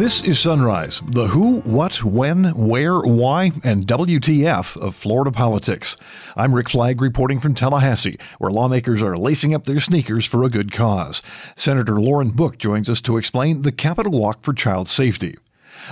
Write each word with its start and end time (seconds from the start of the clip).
This 0.00 0.22
is 0.22 0.38
Sunrise, 0.38 1.02
the 1.06 1.26
who, 1.26 1.60
what, 1.60 2.02
when, 2.02 2.54
where, 2.56 3.00
why, 3.00 3.52
and 3.62 3.86
WTF 3.86 4.74
of 4.78 4.94
Florida 4.94 5.30
politics. 5.30 5.94
I'm 6.34 6.54
Rick 6.54 6.70
Flagg 6.70 7.02
reporting 7.02 7.38
from 7.38 7.54
Tallahassee, 7.54 8.16
where 8.38 8.50
lawmakers 8.50 9.02
are 9.02 9.14
lacing 9.14 9.52
up 9.52 9.66
their 9.66 9.78
sneakers 9.78 10.24
for 10.24 10.42
a 10.42 10.48
good 10.48 10.72
cause. 10.72 11.20
Senator 11.54 12.00
Lauren 12.00 12.30
Book 12.30 12.56
joins 12.56 12.88
us 12.88 13.02
to 13.02 13.18
explain 13.18 13.60
the 13.60 13.72
Capitol 13.72 14.18
Walk 14.18 14.42
for 14.42 14.54
Child 14.54 14.88
Safety. 14.88 15.36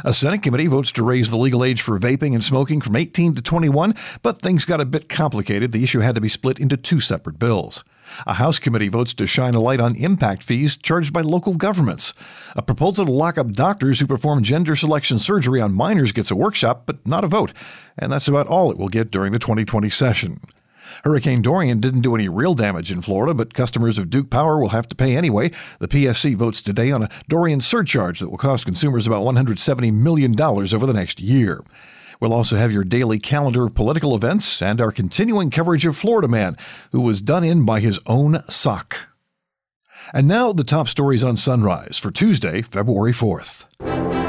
A 0.03 0.15
Senate 0.15 0.43
committee 0.43 0.69
votes 0.69 0.91
to 0.93 1.03
raise 1.03 1.29
the 1.29 1.37
legal 1.37 1.63
age 1.63 1.83
for 1.83 2.01
vaping 2.01 2.33
and 2.33 2.43
smoking 2.43 2.81
from 2.81 2.97
18 2.97 3.35
to 3.35 3.43
21, 3.43 3.95
but 4.23 4.41
things 4.41 4.65
got 4.65 4.81
a 4.81 4.87
bit 4.87 5.11
complicated. 5.11 5.71
The 5.73 5.83
issue 5.85 6.01
had 6.01 6.15
to 6.15 6.23
be 6.23 6.31
split 6.31 6.59
into 6.59 6.79
two 6.79 7.01
separate 7.01 7.39
bills. 7.39 7.85
A 8.27 8.35
House 8.35 8.59
committee 8.59 8.89
votes 8.89 9.15
to 9.15 9.27
shine 9.27 9.55
a 9.55 9.61
light 9.61 9.81
on 9.81 9.97
impact 9.97 10.43
fees 10.43 10.77
charged 10.77 11.13
by 11.13 11.21
local 11.21 11.55
governments. 11.55 12.13
A 12.57 12.63
proposal 12.63 13.07
to 13.07 13.13
lock 13.13 13.39
up 13.39 13.53
doctors 13.53 14.01
who 14.01 14.07
perform 14.07 14.43
gender 14.43 14.77
selection 14.77 15.19
surgery 15.19 15.61
on 15.61 15.73
minors 15.73 16.13
gets 16.13 16.31
a 16.31 16.37
workshop, 16.37 16.85
but 16.87 17.07
not 17.07 17.25
a 17.25 17.29
vote. 17.29 17.53
And 17.99 18.13
that's 18.13 18.29
about 18.29 18.47
all 18.47 18.71
it 18.71 18.79
will 18.79 18.89
get 18.89 19.11
during 19.11 19.33
the 19.33 19.39
2020 19.39 19.91
session. 19.91 20.41
Hurricane 21.05 21.43
Dorian 21.43 21.81
didn't 21.81 22.01
do 22.01 22.15
any 22.15 22.29
real 22.29 22.55
damage 22.55 22.91
in 22.91 23.03
Florida, 23.03 23.35
but 23.35 23.55
customers 23.55 23.99
of 23.99 24.11
Duke 24.11 24.31
Power 24.31 24.59
will 24.59 24.71
have 24.71 24.89
to 24.89 24.97
pay 24.97 25.17
anyway. 25.17 25.51
The 25.79 25.89
PSC 25.89 26.35
votes 26.35 26.61
today 26.61 26.91
on 26.91 27.05
a 27.05 27.11
Dorian 27.29 27.61
surcharge 27.61 28.21
that 28.21 28.31
will 28.31 28.39
cost 28.39 28.65
consumers 28.65 29.07
about 29.07 29.23
$170 29.23 29.93
million 29.93 30.41
over 30.41 30.87
the 30.87 30.93
next 30.93 31.21
year. 31.21 31.63
We'll 32.21 32.33
also 32.33 32.57
have 32.57 32.73
your 32.73 32.85
daily 32.85 33.19
calendar 33.19 33.67
of 33.67 33.75
political 33.75 34.15
events 34.15 34.61
and 34.61 34.81
our 34.81 34.93
continuing 34.93 35.51
coverage 35.51 35.87
of 35.87 35.97
Florida 35.97 36.29
Man, 36.29 36.57
who 36.93 37.01
was 37.01 37.21
done 37.21 37.45
in 37.45 37.65
by 37.65 37.81
his 37.81 38.01
own 38.07 38.43
sock. 38.49 39.09
And 40.13 40.27
now 40.27 40.53
the 40.53 40.65
top 40.65 40.89
stories 40.89 41.23
on 41.23 41.37
Sunrise 41.37 41.99
for 41.99 42.11
Tuesday, 42.11 42.63
February 42.63 43.13
4th. 43.13 44.28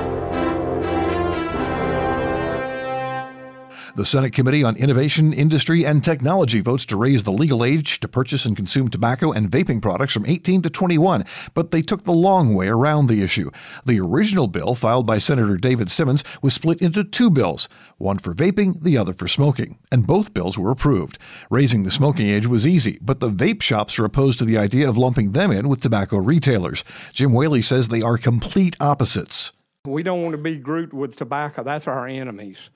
The 3.99 4.05
Senate 4.05 4.31
Committee 4.31 4.63
on 4.63 4.77
Innovation, 4.77 5.33
Industry, 5.33 5.85
and 5.85 6.01
Technology 6.01 6.61
votes 6.61 6.85
to 6.85 6.95
raise 6.95 7.25
the 7.25 7.33
legal 7.33 7.65
age 7.65 7.99
to 7.99 8.07
purchase 8.07 8.45
and 8.45 8.55
consume 8.55 8.87
tobacco 8.87 9.33
and 9.33 9.51
vaping 9.51 9.81
products 9.81 10.13
from 10.13 10.25
18 10.25 10.61
to 10.61 10.69
21, 10.69 11.25
but 11.53 11.71
they 11.71 11.81
took 11.81 12.05
the 12.05 12.13
long 12.13 12.55
way 12.55 12.69
around 12.69 13.07
the 13.07 13.21
issue. 13.21 13.51
The 13.85 13.99
original 13.99 14.47
bill, 14.47 14.73
filed 14.73 15.05
by 15.05 15.17
Senator 15.17 15.57
David 15.57 15.91
Simmons, 15.91 16.23
was 16.41 16.53
split 16.53 16.81
into 16.81 17.03
two 17.03 17.29
bills 17.29 17.67
one 17.97 18.19
for 18.19 18.33
vaping, 18.33 18.81
the 18.81 18.97
other 18.97 19.11
for 19.11 19.27
smoking, 19.27 19.77
and 19.91 20.07
both 20.07 20.33
bills 20.33 20.57
were 20.57 20.71
approved. 20.71 21.19
Raising 21.49 21.83
the 21.83 21.91
smoking 21.91 22.29
age 22.29 22.47
was 22.47 22.65
easy, 22.65 22.99
but 23.01 23.19
the 23.19 23.29
vape 23.29 23.61
shops 23.61 23.99
are 23.99 24.05
opposed 24.05 24.39
to 24.39 24.45
the 24.45 24.57
idea 24.57 24.87
of 24.87 24.97
lumping 24.97 25.33
them 25.33 25.51
in 25.51 25.67
with 25.67 25.81
tobacco 25.81 26.19
retailers. 26.19 26.85
Jim 27.11 27.33
Whaley 27.33 27.61
says 27.61 27.89
they 27.89 28.01
are 28.01 28.17
complete 28.17 28.77
opposites. 28.79 29.51
We 29.85 30.03
don't 30.03 30.21
want 30.21 30.33
to 30.33 30.37
be 30.37 30.55
grouped 30.55 30.93
with 30.93 31.17
tobacco, 31.17 31.63
that's 31.63 31.85
our 31.85 32.07
enemies. 32.07 32.69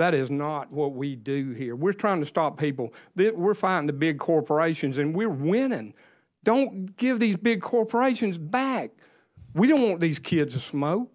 That 0.00 0.14
is 0.14 0.30
not 0.30 0.72
what 0.72 0.94
we 0.94 1.14
do 1.14 1.50
here. 1.50 1.76
We're 1.76 1.92
trying 1.92 2.20
to 2.20 2.26
stop 2.26 2.58
people. 2.58 2.94
We're 3.14 3.52
fighting 3.52 3.86
the 3.86 3.92
big 3.92 4.18
corporations 4.18 4.96
and 4.96 5.14
we're 5.14 5.28
winning. 5.28 5.92
Don't 6.42 6.96
give 6.96 7.20
these 7.20 7.36
big 7.36 7.60
corporations 7.60 8.38
back. 8.38 8.92
We 9.52 9.68
don't 9.68 9.86
want 9.86 10.00
these 10.00 10.18
kids 10.18 10.54
to 10.54 10.60
smoke. 10.60 11.12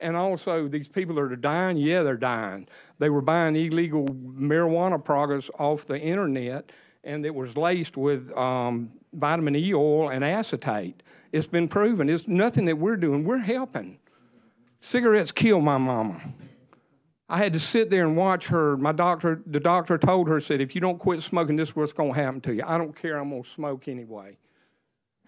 And 0.00 0.16
also, 0.16 0.66
these 0.66 0.88
people 0.88 1.14
that 1.16 1.20
are 1.20 1.36
dying, 1.36 1.76
yeah, 1.76 2.02
they're 2.02 2.16
dying. 2.16 2.68
They 2.98 3.10
were 3.10 3.20
buying 3.20 3.54
illegal 3.54 4.06
marijuana 4.06 5.02
products 5.04 5.50
off 5.58 5.86
the 5.86 6.00
internet, 6.00 6.72
and 7.04 7.26
it 7.26 7.34
was 7.34 7.54
laced 7.54 7.98
with 7.98 8.34
um, 8.34 8.92
vitamin 9.12 9.56
E 9.56 9.74
oil 9.74 10.08
and 10.08 10.24
acetate. 10.24 11.02
It's 11.32 11.46
been 11.46 11.68
proven. 11.68 12.08
It's 12.08 12.26
nothing 12.26 12.64
that 12.64 12.78
we're 12.78 12.96
doing. 12.96 13.24
We're 13.24 13.38
helping. 13.38 13.98
Cigarettes 14.80 15.32
kill 15.32 15.60
my 15.60 15.76
mama. 15.76 16.18
I 17.28 17.38
had 17.38 17.52
to 17.54 17.60
sit 17.60 17.90
there 17.90 18.06
and 18.06 18.16
watch 18.16 18.46
her. 18.46 18.76
My 18.76 18.92
doctor, 18.92 19.42
the 19.46 19.58
doctor 19.58 19.98
told 19.98 20.28
her, 20.28 20.40
said, 20.40 20.60
if 20.60 20.74
you 20.74 20.80
don't 20.80 20.98
quit 20.98 21.22
smoking, 21.22 21.56
this 21.56 21.70
is 21.70 21.76
what's 21.76 21.92
going 21.92 22.14
to 22.14 22.20
happen 22.20 22.40
to 22.42 22.54
you. 22.54 22.62
I 22.64 22.78
don't 22.78 22.94
care. 22.94 23.18
I'm 23.18 23.30
going 23.30 23.42
to 23.42 23.48
smoke 23.50 23.88
anyway. 23.88 24.36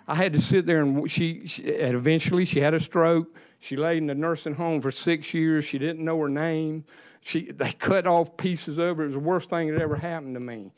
I 0.06 0.14
had 0.14 0.32
to 0.32 0.40
sit 0.40 0.64
there 0.64 0.82
and 0.82 1.10
she, 1.10 1.46
she, 1.46 1.74
and 1.80 1.94
eventually 1.94 2.44
she 2.44 2.60
had 2.60 2.72
a 2.72 2.80
stroke. 2.80 3.36
She 3.58 3.76
laid 3.76 3.98
in 3.98 4.06
the 4.06 4.14
nursing 4.14 4.54
home 4.54 4.80
for 4.80 4.90
six 4.90 5.34
years. 5.34 5.64
She 5.64 5.78
didn't 5.78 6.04
know 6.04 6.18
her 6.20 6.28
name. 6.28 6.84
She, 7.20 7.50
they 7.50 7.72
cut 7.72 8.06
off 8.06 8.36
pieces 8.36 8.78
of 8.78 8.96
her. 8.96 9.02
It 9.02 9.06
was 9.06 9.14
the 9.14 9.20
worst 9.20 9.50
thing 9.50 9.70
that 9.72 9.82
ever 9.82 9.96
happened 9.96 10.34
to 10.34 10.40
me. 10.40 10.72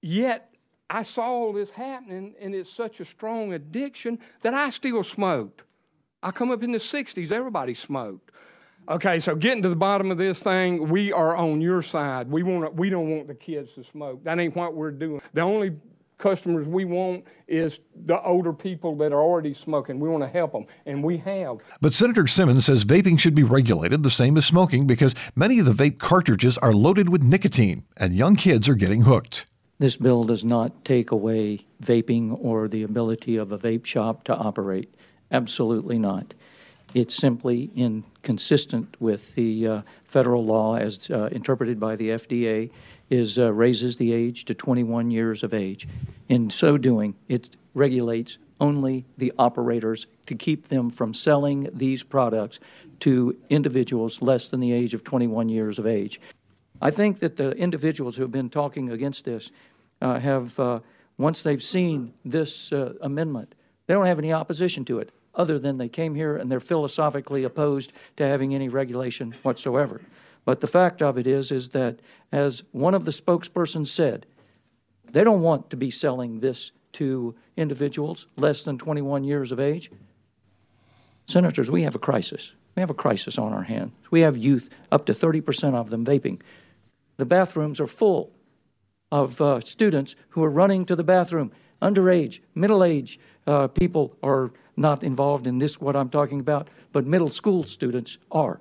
Yet 0.00 0.52
I 0.90 1.04
saw 1.04 1.26
all 1.26 1.52
this 1.52 1.70
happening, 1.70 2.34
and 2.40 2.54
it's 2.54 2.72
such 2.72 2.98
a 2.98 3.04
strong 3.04 3.52
addiction 3.52 4.18
that 4.40 4.52
I 4.52 4.70
still 4.70 5.04
smoked. 5.04 5.62
I 6.22 6.32
come 6.32 6.50
up 6.50 6.62
in 6.62 6.72
the 6.72 6.78
60s, 6.78 7.30
everybody 7.30 7.74
smoked. 7.74 8.30
Okay, 8.88 9.20
so 9.20 9.36
getting 9.36 9.62
to 9.62 9.68
the 9.68 9.76
bottom 9.76 10.10
of 10.10 10.18
this 10.18 10.42
thing, 10.42 10.88
we 10.88 11.12
are 11.12 11.36
on 11.36 11.60
your 11.60 11.82
side. 11.82 12.28
We 12.28 12.42
want 12.42 12.74
we 12.74 12.90
don't 12.90 13.10
want 13.10 13.28
the 13.28 13.34
kids 13.34 13.70
to 13.76 13.84
smoke. 13.84 14.24
That 14.24 14.38
ain't 14.40 14.56
what 14.56 14.74
we're 14.74 14.90
doing. 14.90 15.22
The 15.34 15.42
only 15.42 15.76
customers 16.18 16.66
we 16.66 16.84
want 16.84 17.24
is 17.46 17.80
the 18.06 18.20
older 18.22 18.52
people 18.52 18.96
that 18.96 19.12
are 19.12 19.20
already 19.20 19.54
smoking. 19.54 20.00
We 20.00 20.08
want 20.08 20.22
to 20.24 20.28
help 20.28 20.52
them, 20.52 20.66
and 20.86 21.02
we 21.02 21.16
have. 21.18 21.58
But 21.80 21.94
Senator 21.94 22.26
Simmons 22.26 22.66
says 22.66 22.84
vaping 22.84 23.18
should 23.18 23.34
be 23.34 23.42
regulated 23.42 24.02
the 24.02 24.10
same 24.10 24.36
as 24.36 24.46
smoking 24.46 24.86
because 24.86 25.14
many 25.36 25.58
of 25.58 25.66
the 25.66 25.72
vape 25.72 25.98
cartridges 25.98 26.58
are 26.58 26.72
loaded 26.72 27.08
with 27.08 27.22
nicotine, 27.22 27.84
and 27.96 28.14
young 28.14 28.36
kids 28.36 28.68
are 28.68 28.74
getting 28.74 29.02
hooked. 29.02 29.46
This 29.78 29.96
bill 29.96 30.24
does 30.24 30.44
not 30.44 30.84
take 30.84 31.10
away 31.10 31.66
vaping 31.82 32.36
or 32.40 32.68
the 32.68 32.82
ability 32.82 33.36
of 33.36 33.50
a 33.50 33.58
vape 33.58 33.84
shop 33.84 34.24
to 34.24 34.36
operate. 34.36 34.94
Absolutely 35.30 35.98
not. 35.98 36.34
It's 36.94 37.14
simply 37.14 37.70
inconsistent 37.74 38.96
with 39.00 39.34
the 39.34 39.66
uh, 39.66 39.82
federal 40.04 40.44
law 40.44 40.76
as 40.76 41.10
uh, 41.10 41.30
interpreted 41.32 41.80
by 41.80 41.96
the 41.96 42.10
FDA, 42.10 42.70
is 43.08 43.38
uh, 43.38 43.52
raises 43.52 43.96
the 43.96 44.12
age 44.12 44.44
to 44.46 44.54
21 44.54 45.10
years 45.10 45.42
of 45.42 45.54
age. 45.54 45.88
In 46.28 46.50
so 46.50 46.76
doing, 46.76 47.14
it 47.28 47.56
regulates 47.74 48.36
only 48.60 49.06
the 49.16 49.32
operators 49.38 50.06
to 50.26 50.34
keep 50.34 50.68
them 50.68 50.90
from 50.90 51.14
selling 51.14 51.68
these 51.72 52.02
products 52.02 52.60
to 53.00 53.36
individuals 53.48 54.20
less 54.20 54.48
than 54.48 54.60
the 54.60 54.72
age 54.72 54.92
of 54.92 55.02
21 55.02 55.48
years 55.48 55.78
of 55.78 55.86
age. 55.86 56.20
I 56.80 56.90
think 56.90 57.20
that 57.20 57.36
the 57.36 57.52
individuals 57.52 58.16
who 58.16 58.22
have 58.22 58.30
been 58.30 58.50
talking 58.50 58.90
against 58.90 59.24
this 59.24 59.50
uh, 60.00 60.18
have, 60.18 60.58
uh, 60.60 60.80
once 61.16 61.42
they've 61.42 61.62
seen 61.62 62.12
this 62.24 62.70
uh, 62.72 62.94
amendment, 63.00 63.54
they 63.86 63.94
don't 63.94 64.06
have 64.06 64.18
any 64.18 64.32
opposition 64.32 64.84
to 64.86 64.98
it 64.98 65.10
other 65.34 65.58
than 65.58 65.78
they 65.78 65.88
came 65.88 66.14
here 66.14 66.36
and 66.36 66.50
they're 66.50 66.60
philosophically 66.60 67.44
opposed 67.44 67.92
to 68.16 68.26
having 68.26 68.54
any 68.54 68.68
regulation 68.68 69.34
whatsoever. 69.42 70.00
But 70.44 70.60
the 70.60 70.66
fact 70.66 71.00
of 71.02 71.16
it 71.16 71.26
is, 71.26 71.50
is 71.50 71.70
that 71.70 72.00
as 72.30 72.62
one 72.72 72.94
of 72.94 73.04
the 73.04 73.12
spokespersons 73.12 73.88
said, 73.88 74.26
they 75.10 75.24
don't 75.24 75.42
want 75.42 75.70
to 75.70 75.76
be 75.76 75.90
selling 75.90 76.40
this 76.40 76.72
to 76.94 77.34
individuals 77.56 78.26
less 78.36 78.62
than 78.62 78.78
21 78.78 79.24
years 79.24 79.52
of 79.52 79.60
age. 79.60 79.90
Senators, 81.26 81.70
we 81.70 81.82
have 81.82 81.94
a 81.94 82.00
crisis. 82.00 82.54
We 82.74 82.80
have 82.80 82.90
a 82.90 82.94
crisis 82.94 83.38
on 83.38 83.52
our 83.52 83.62
hands. 83.62 83.92
We 84.10 84.20
have 84.20 84.36
youth, 84.36 84.68
up 84.90 85.06
to 85.06 85.12
30% 85.12 85.74
of 85.74 85.90
them 85.90 86.04
vaping. 86.04 86.40
The 87.18 87.26
bathrooms 87.26 87.78
are 87.80 87.86
full 87.86 88.32
of 89.10 89.40
uh, 89.40 89.60
students 89.60 90.16
who 90.30 90.42
are 90.42 90.50
running 90.50 90.86
to 90.86 90.96
the 90.96 91.04
bathroom. 91.04 91.52
Underage, 91.80 92.40
middle 92.54 92.82
age 92.82 93.18
uh, 93.46 93.68
people 93.68 94.16
are 94.22 94.52
not 94.76 95.02
involved 95.02 95.46
in 95.46 95.58
this, 95.58 95.80
what 95.80 95.96
I'm 95.96 96.08
talking 96.08 96.40
about, 96.40 96.68
but 96.92 97.06
middle 97.06 97.30
school 97.30 97.64
students 97.64 98.18
are. 98.30 98.60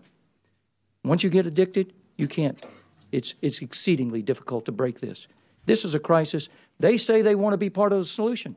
Once 1.04 1.24
you 1.24 1.30
get 1.30 1.46
addicted, 1.46 1.94
you 2.18 2.28
can't. 2.28 2.64
It's, 3.12 3.34
it's 3.42 3.62
exceedingly 3.62 4.22
difficult 4.22 4.66
to 4.66 4.72
break 4.72 5.00
this. 5.00 5.28
This 5.66 5.84
is 5.86 5.94
a 5.94 6.00
crisis. 6.00 6.50
They 6.80 6.98
say 6.98 7.22
they 7.22 7.36
want 7.36 7.54
to 7.54 7.58
be 7.58 7.70
part 7.70 7.94
of 7.94 8.00
the 8.00 8.06
solution. 8.06 8.56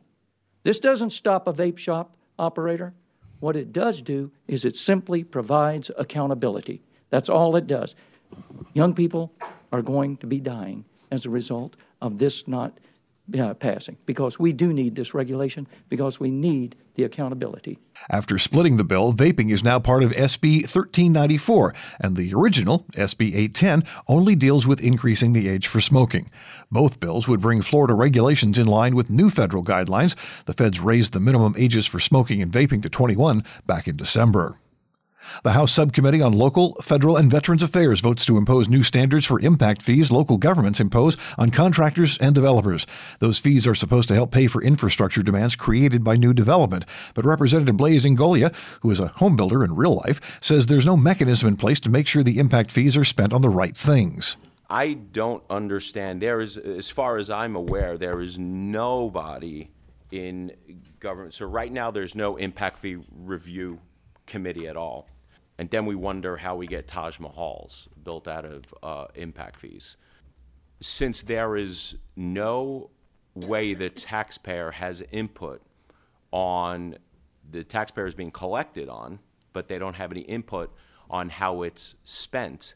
This 0.62 0.80
doesn't 0.80 1.10
stop 1.10 1.46
a 1.46 1.52
vape 1.52 1.78
shop 1.78 2.16
operator. 2.38 2.94
What 3.40 3.56
it 3.56 3.72
does 3.72 4.00
do 4.00 4.30
is 4.48 4.64
it 4.64 4.76
simply 4.76 5.22
provides 5.24 5.90
accountability. 5.98 6.82
That's 7.10 7.28
all 7.28 7.56
it 7.56 7.66
does. 7.66 7.94
Young 8.72 8.94
people 8.94 9.32
are 9.72 9.82
going 9.82 10.16
to 10.18 10.26
be 10.26 10.40
dying 10.40 10.84
as 11.10 11.26
a 11.26 11.30
result 11.30 11.76
of 12.00 12.18
this 12.18 12.48
not 12.48 12.78
uh, 13.38 13.54
passing 13.54 13.96
because 14.06 14.38
we 14.38 14.52
do 14.52 14.72
need 14.72 14.96
this 14.96 15.14
regulation 15.14 15.66
because 15.88 16.20
we 16.20 16.30
need 16.30 16.76
the 16.94 17.04
accountability. 17.04 17.78
After 18.10 18.38
splitting 18.38 18.76
the 18.76 18.84
bill, 18.84 19.12
vaping 19.12 19.50
is 19.50 19.64
now 19.64 19.78
part 19.78 20.02
of 20.02 20.12
SB 20.12 20.62
1394, 20.62 21.74
and 22.00 22.16
the 22.16 22.32
original, 22.34 22.86
SB 22.92 23.34
810, 23.34 23.84
only 24.08 24.34
deals 24.36 24.66
with 24.66 24.82
increasing 24.82 25.32
the 25.32 25.48
age 25.48 25.66
for 25.66 25.80
smoking. 25.80 26.30
Both 26.70 27.00
bills 27.00 27.26
would 27.26 27.40
bring 27.40 27.62
Florida 27.62 27.94
regulations 27.94 28.58
in 28.58 28.66
line 28.66 28.94
with 28.94 29.10
new 29.10 29.30
federal 29.30 29.64
guidelines. 29.64 30.14
The 30.44 30.52
feds 30.52 30.80
raised 30.80 31.12
the 31.12 31.20
minimum 31.20 31.54
ages 31.56 31.86
for 31.86 31.98
smoking 31.98 32.42
and 32.42 32.52
vaping 32.52 32.82
to 32.82 32.88
21 32.88 33.42
back 33.66 33.88
in 33.88 33.96
December. 33.96 34.58
The 35.42 35.52
House 35.52 35.72
Subcommittee 35.72 36.22
on 36.22 36.32
Local, 36.32 36.74
Federal, 36.82 37.16
and 37.16 37.30
Veterans 37.30 37.62
Affairs 37.62 38.00
votes 38.00 38.24
to 38.26 38.36
impose 38.36 38.68
new 38.68 38.82
standards 38.82 39.24
for 39.24 39.40
impact 39.40 39.82
fees 39.82 40.10
local 40.10 40.38
governments 40.38 40.80
impose 40.80 41.16
on 41.38 41.50
contractors 41.50 42.18
and 42.18 42.34
developers. 42.34 42.86
Those 43.18 43.38
fees 43.38 43.66
are 43.66 43.74
supposed 43.74 44.08
to 44.08 44.14
help 44.14 44.30
pay 44.30 44.46
for 44.46 44.62
infrastructure 44.62 45.22
demands 45.22 45.56
created 45.56 46.04
by 46.04 46.16
new 46.16 46.32
development. 46.32 46.84
But 47.14 47.24
Representative 47.24 47.76
Blaise 47.76 48.04
Ingoglia, 48.04 48.54
who 48.80 48.90
is 48.90 49.00
a 49.00 49.08
home 49.08 49.36
builder 49.36 49.64
in 49.64 49.76
real 49.76 49.96
life, 49.96 50.20
says 50.40 50.66
there's 50.66 50.86
no 50.86 50.96
mechanism 50.96 51.48
in 51.48 51.56
place 51.56 51.80
to 51.80 51.90
make 51.90 52.06
sure 52.06 52.22
the 52.22 52.38
impact 52.38 52.72
fees 52.72 52.96
are 52.96 53.04
spent 53.04 53.32
on 53.32 53.42
the 53.42 53.48
right 53.48 53.76
things. 53.76 54.36
I 54.68 54.94
don't 54.94 55.42
understand. 55.50 56.20
There 56.20 56.40
is, 56.40 56.56
as 56.56 56.90
far 56.90 57.16
as 57.18 57.30
I'm 57.30 57.54
aware, 57.54 57.98
there 57.98 58.20
is 58.20 58.38
nobody 58.38 59.70
in 60.10 60.52
government. 61.00 61.34
So 61.34 61.46
right 61.46 61.70
now, 61.70 61.90
there's 61.90 62.14
no 62.14 62.36
impact 62.36 62.78
fee 62.78 62.98
review 63.12 63.80
committee 64.26 64.66
at 64.66 64.76
all. 64.76 65.08
And 65.58 65.70
then 65.70 65.86
we 65.86 65.94
wonder 65.94 66.36
how 66.36 66.56
we 66.56 66.66
get 66.66 66.88
Taj 66.88 67.18
Mahals 67.18 67.88
built 68.02 68.26
out 68.26 68.44
of 68.44 68.74
uh, 68.82 69.06
impact 69.14 69.60
fees. 69.60 69.96
Since 70.80 71.22
there 71.22 71.56
is 71.56 71.96
no 72.16 72.90
way 73.34 73.74
the 73.74 73.90
taxpayer 73.90 74.72
has 74.72 75.02
input 75.12 75.62
on 76.32 76.96
the 77.50 77.62
taxpayer 77.62 78.06
is 78.06 78.14
being 78.14 78.30
collected 78.30 78.88
on, 78.88 79.18
but 79.52 79.68
they 79.68 79.78
don't 79.78 79.94
have 79.94 80.10
any 80.10 80.22
input 80.22 80.74
on 81.10 81.28
how 81.28 81.62
it's 81.62 81.94
spent. 82.04 82.74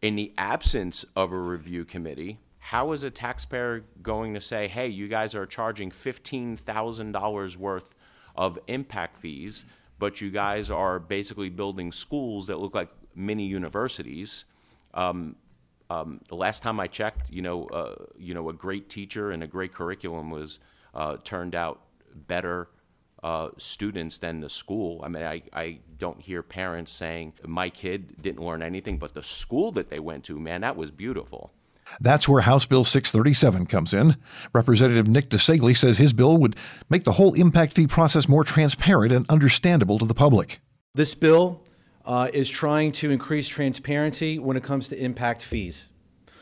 In 0.00 0.16
the 0.16 0.32
absence 0.38 1.04
of 1.14 1.32
a 1.32 1.38
review 1.38 1.84
committee, 1.84 2.38
how 2.58 2.92
is 2.92 3.02
a 3.02 3.10
taxpayer 3.10 3.84
going 4.02 4.34
to 4.34 4.40
say, 4.40 4.68
hey, 4.68 4.88
you 4.88 5.08
guys 5.08 5.34
are 5.34 5.46
charging 5.46 5.90
$15,000 5.90 7.56
worth 7.56 7.94
of 8.34 8.58
impact 8.68 9.16
fees? 9.16 9.64
But 10.02 10.20
you 10.20 10.30
guys 10.30 10.68
are 10.68 10.98
basically 10.98 11.48
building 11.48 11.92
schools 11.92 12.48
that 12.48 12.58
look 12.58 12.74
like 12.74 12.88
mini 13.14 13.46
universities. 13.46 14.46
Um, 14.94 15.36
um, 15.90 16.20
the 16.28 16.34
last 16.34 16.60
time 16.60 16.80
I 16.80 16.88
checked, 16.88 17.30
you 17.30 17.40
know, 17.40 17.66
uh, 17.66 18.06
you 18.18 18.34
know, 18.34 18.48
a 18.48 18.52
great 18.52 18.88
teacher 18.88 19.30
and 19.30 19.44
a 19.44 19.46
great 19.46 19.72
curriculum 19.72 20.28
was 20.28 20.58
uh, 20.92 21.18
turned 21.22 21.54
out 21.54 21.82
better 22.16 22.68
uh, 23.22 23.50
students 23.58 24.18
than 24.18 24.40
the 24.40 24.48
school. 24.48 25.00
I 25.04 25.08
mean, 25.08 25.22
I, 25.22 25.42
I 25.52 25.78
don't 25.98 26.20
hear 26.20 26.42
parents 26.42 26.90
saying 26.90 27.34
my 27.46 27.70
kid 27.70 28.20
didn't 28.20 28.44
learn 28.44 28.64
anything, 28.64 28.98
but 28.98 29.14
the 29.14 29.22
school 29.22 29.70
that 29.70 29.88
they 29.88 30.00
went 30.00 30.24
to, 30.24 30.36
man, 30.36 30.62
that 30.62 30.74
was 30.74 30.90
beautiful. 30.90 31.52
That's 32.00 32.28
where 32.28 32.42
House 32.42 32.66
Bill 32.66 32.84
637 32.84 33.66
comes 33.66 33.92
in. 33.92 34.16
Representative 34.52 35.06
Nick 35.06 35.28
DiCeglie 35.30 35.76
says 35.76 35.98
his 35.98 36.12
bill 36.12 36.36
would 36.38 36.56
make 36.88 37.04
the 37.04 37.12
whole 37.12 37.34
impact 37.34 37.74
fee 37.74 37.86
process 37.86 38.28
more 38.28 38.44
transparent 38.44 39.12
and 39.12 39.26
understandable 39.28 39.98
to 39.98 40.04
the 40.04 40.14
public. 40.14 40.60
This 40.94 41.14
bill 41.14 41.64
uh, 42.04 42.28
is 42.32 42.48
trying 42.50 42.92
to 42.92 43.10
increase 43.10 43.48
transparency 43.48 44.38
when 44.38 44.56
it 44.56 44.62
comes 44.62 44.88
to 44.88 44.98
impact 44.98 45.42
fees. 45.42 45.88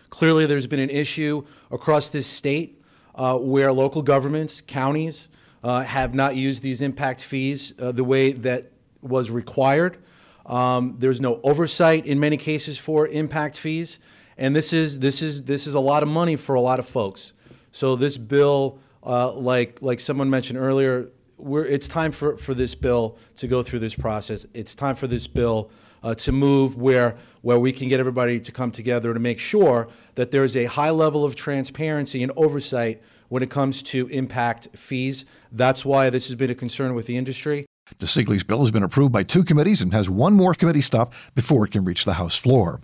Clearly, 0.09 0.47
there's 0.47 0.67
been 0.67 0.81
an 0.81 0.91
issue 0.91 1.45
across 1.71 2.09
this 2.11 2.27
state 2.27 2.83
uh, 3.15 3.39
where 3.39 3.73
local 3.73 4.03
governments, 4.03 4.61
counties, 4.61 5.29
uh, 5.63 5.83
have 5.83 6.15
not 6.15 6.37
used 6.37 6.63
these 6.63 6.81
impact 6.81 7.23
fees 7.23 7.75
uh, 7.79 7.93
the 7.93 8.05
way 8.05 8.33
that 8.33 8.73
was 9.03 9.31
required. 9.31 9.99
Um, 10.47 10.97
there's 10.99 11.21
no 11.21 11.41
oversight 11.45 12.07
in 12.07 12.19
many 12.19 12.37
cases 12.37 12.79
for 12.79 13.07
impact 13.07 13.57
fees 13.57 13.99
and 14.37 14.55
this 14.55 14.73
is 14.73 14.99
this 14.99 15.23
is 15.23 15.45
this 15.45 15.67
is 15.67 15.75
a 15.75 15.81
lot 15.81 16.03
of 16.03 16.09
money 16.09 16.37
for 16.37 16.55
a 16.55 16.61
lot 16.61 16.79
of 16.79 16.89
folks. 16.89 17.33
So 17.73 17.97
this 17.97 18.17
bill, 18.17 18.79
uh, 19.03 19.33
like 19.33 19.81
like 19.83 20.01
someone 20.01 20.31
mentioned 20.31 20.59
earlier, 20.59 21.11
it's 21.39 21.89
time 21.89 22.13
for, 22.13 22.37
for 22.37 22.55
this 22.55 22.75
bill 22.75 23.19
to 23.37 23.49
go 23.49 23.63
through 23.63 23.79
this 23.81 23.95
process. 23.95 24.47
It's 24.55 24.75
time 24.75 24.97
for 24.97 25.07
this 25.07 25.27
bill 25.27 25.71
uh, 26.03 26.15
to 26.17 26.33
move 26.33 26.77
where 26.77 27.17
where 27.43 27.59
we 27.59 27.73
can 27.73 27.89
get 27.89 28.01
everybody 28.01 28.41
to 28.41 28.53
come 28.53 28.71
together 28.71 29.13
to 29.15 29.21
make 29.21 29.39
sure 29.39 29.89
that 30.15 30.31
there 30.31 30.45
is 30.45 30.57
a 30.57 30.65
high 30.65 30.91
level 30.91 31.25
of 31.25 31.35
transparency 31.37 32.23
and 32.23 32.33
oversight 32.37 33.03
when 33.29 33.43
it 33.43 33.51
comes 33.51 33.83
to 33.83 34.09
impact 34.09 34.69
fees. 34.77 35.25
That's 35.53 35.85
why 35.85 36.11
this 36.11 36.29
has 36.29 36.35
been 36.35 36.51
a 36.51 36.55
concern 36.55 36.95
with 36.95 37.07
the 37.07 37.17
industry. 37.17 37.67
DiCeglie's 37.99 38.45
bill 38.45 38.61
has 38.61 38.71
been 38.71 38.83
approved 38.83 39.13
by 39.13 39.23
two 39.23 39.45
committees 39.45 39.83
and 39.83 39.93
has 39.93 40.09
one 40.09 40.35
more 40.35 40.55
committee 40.55 40.81
stop 40.81 41.13
before 41.35 41.65
it 41.65 41.71
can 41.71 41.85
reach 41.85 42.05
the 42.05 42.15
House 42.15 42.37
floor. 42.37 42.81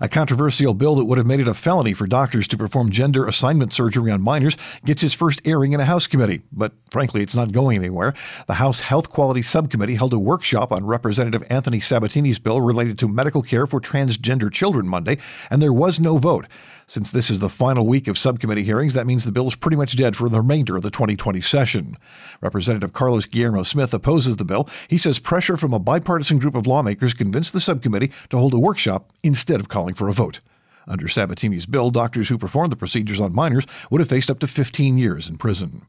A 0.00 0.08
controversial 0.08 0.74
bill 0.74 0.94
that 0.96 1.04
would 1.04 1.18
have 1.18 1.26
made 1.26 1.40
it 1.40 1.48
a 1.48 1.54
felony 1.54 1.94
for 1.94 2.06
doctors 2.06 2.46
to 2.48 2.56
perform 2.56 2.90
gender 2.90 3.26
assignment 3.26 3.72
surgery 3.72 4.10
on 4.10 4.22
minors 4.22 4.56
gets 4.84 5.02
its 5.02 5.14
first 5.14 5.40
airing 5.44 5.72
in 5.72 5.80
a 5.80 5.84
House 5.84 6.06
committee, 6.06 6.42
but 6.52 6.72
frankly, 6.90 7.22
it's 7.22 7.34
not 7.34 7.52
going 7.52 7.76
anywhere. 7.76 8.14
The 8.46 8.54
House 8.54 8.80
Health 8.80 9.10
Quality 9.10 9.42
Subcommittee 9.42 9.96
held 9.96 10.12
a 10.12 10.18
workshop 10.18 10.72
on 10.72 10.86
Representative 10.86 11.44
Anthony 11.50 11.80
Sabatini's 11.80 12.38
bill 12.38 12.60
related 12.60 12.98
to 13.00 13.08
medical 13.08 13.42
care 13.42 13.66
for 13.66 13.80
transgender 13.80 14.52
children 14.52 14.86
Monday, 14.86 15.18
and 15.50 15.60
there 15.60 15.72
was 15.72 15.98
no 15.98 16.18
vote. 16.18 16.46
Since 16.88 17.10
this 17.10 17.28
is 17.28 17.40
the 17.40 17.50
final 17.50 17.86
week 17.86 18.08
of 18.08 18.16
subcommittee 18.16 18.64
hearings, 18.64 18.94
that 18.94 19.06
means 19.06 19.26
the 19.26 19.30
bill 19.30 19.46
is 19.46 19.54
pretty 19.54 19.76
much 19.76 19.94
dead 19.94 20.16
for 20.16 20.30
the 20.30 20.40
remainder 20.40 20.74
of 20.74 20.82
the 20.82 20.90
2020 20.90 21.38
session. 21.42 21.94
Representative 22.40 22.94
Carlos 22.94 23.26
Guillermo 23.26 23.62
Smith 23.62 23.92
opposes 23.92 24.38
the 24.38 24.44
bill. 24.46 24.66
He 24.88 24.96
says 24.96 25.18
pressure 25.18 25.58
from 25.58 25.74
a 25.74 25.78
bipartisan 25.78 26.38
group 26.38 26.54
of 26.54 26.66
lawmakers 26.66 27.12
convinced 27.12 27.52
the 27.52 27.60
subcommittee 27.60 28.10
to 28.30 28.38
hold 28.38 28.54
a 28.54 28.58
workshop 28.58 29.12
instead 29.22 29.60
of 29.60 29.68
calling 29.68 29.92
for 29.92 30.08
a 30.08 30.14
vote. 30.14 30.40
Under 30.86 31.08
Sabatini's 31.08 31.66
bill, 31.66 31.90
doctors 31.90 32.30
who 32.30 32.38
performed 32.38 32.72
the 32.72 32.76
procedures 32.76 33.20
on 33.20 33.34
minors 33.34 33.66
would 33.90 34.00
have 34.00 34.08
faced 34.08 34.30
up 34.30 34.38
to 34.38 34.46
15 34.46 34.96
years 34.96 35.28
in 35.28 35.36
prison. 35.36 35.82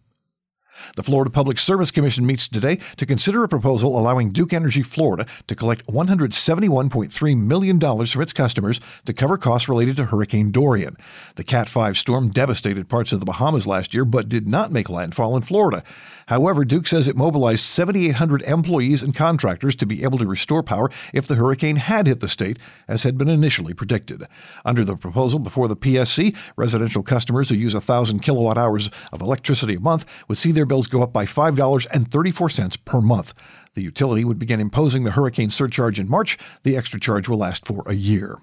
The 0.95 1.03
Florida 1.03 1.31
Public 1.31 1.59
Service 1.59 1.91
Commission 1.91 2.25
meets 2.25 2.47
today 2.47 2.79
to 2.97 3.05
consider 3.05 3.43
a 3.43 3.49
proposal 3.49 3.97
allowing 3.97 4.31
Duke 4.31 4.53
Energy 4.53 4.83
Florida 4.83 5.25
to 5.47 5.55
collect 5.55 5.85
$171.3 5.87 7.37
million 7.37 7.79
from 7.79 8.21
its 8.21 8.33
customers 8.33 8.79
to 9.05 9.13
cover 9.13 9.37
costs 9.37 9.69
related 9.69 9.97
to 9.97 10.05
Hurricane 10.05 10.51
Dorian. 10.51 10.97
The 11.35 11.43
Cat 11.43 11.69
5 11.69 11.97
storm 11.97 12.29
devastated 12.29 12.89
parts 12.89 13.13
of 13.13 13.19
the 13.19 13.25
Bahamas 13.25 13.67
last 13.67 13.93
year 13.93 14.05
but 14.05 14.29
did 14.29 14.47
not 14.47 14.71
make 14.71 14.89
landfall 14.89 15.35
in 15.35 15.43
Florida. 15.43 15.83
However, 16.27 16.63
Duke 16.63 16.85
says 16.85 17.07
it 17.07 17.17
mobilized 17.17 17.63
7,800 17.65 18.43
employees 18.43 19.01
and 19.01 19.15
contractors 19.15 19.75
to 19.77 19.87
be 19.87 20.03
able 20.03 20.19
to 20.19 20.27
restore 20.27 20.61
power 20.61 20.91
if 21.11 21.25
the 21.25 21.33
hurricane 21.33 21.77
had 21.77 22.05
hit 22.05 22.19
the 22.19 22.29
state, 22.29 22.59
as 22.87 23.01
had 23.01 23.17
been 23.17 23.29
initially 23.29 23.73
predicted. 23.73 24.27
Under 24.63 24.85
the 24.85 24.95
proposal 24.95 25.39
before 25.39 25.67
the 25.67 25.75
PSC, 25.75 26.35
residential 26.55 27.01
customers 27.01 27.49
who 27.49 27.55
use 27.55 27.73
1,000 27.73 28.19
kilowatt 28.19 28.59
hours 28.59 28.91
of 29.11 29.21
electricity 29.21 29.73
a 29.73 29.79
month 29.79 30.05
would 30.27 30.37
see 30.37 30.51
their 30.51 30.67
bills 30.69 30.87
go 30.87 31.03
up 31.03 31.11
by 31.11 31.25
$5.34 31.25 32.85
per 32.85 33.01
month. 33.01 33.33
The 33.73 33.83
utility 33.83 34.23
would 34.23 34.39
begin 34.39 34.61
imposing 34.61 35.03
the 35.03 35.11
hurricane 35.11 35.49
surcharge 35.49 35.99
in 35.99 36.09
March. 36.09 36.37
The 36.63 36.77
extra 36.77 36.99
charge 36.99 37.27
will 37.27 37.37
last 37.37 37.65
for 37.65 37.83
a 37.85 37.93
year. 37.93 38.39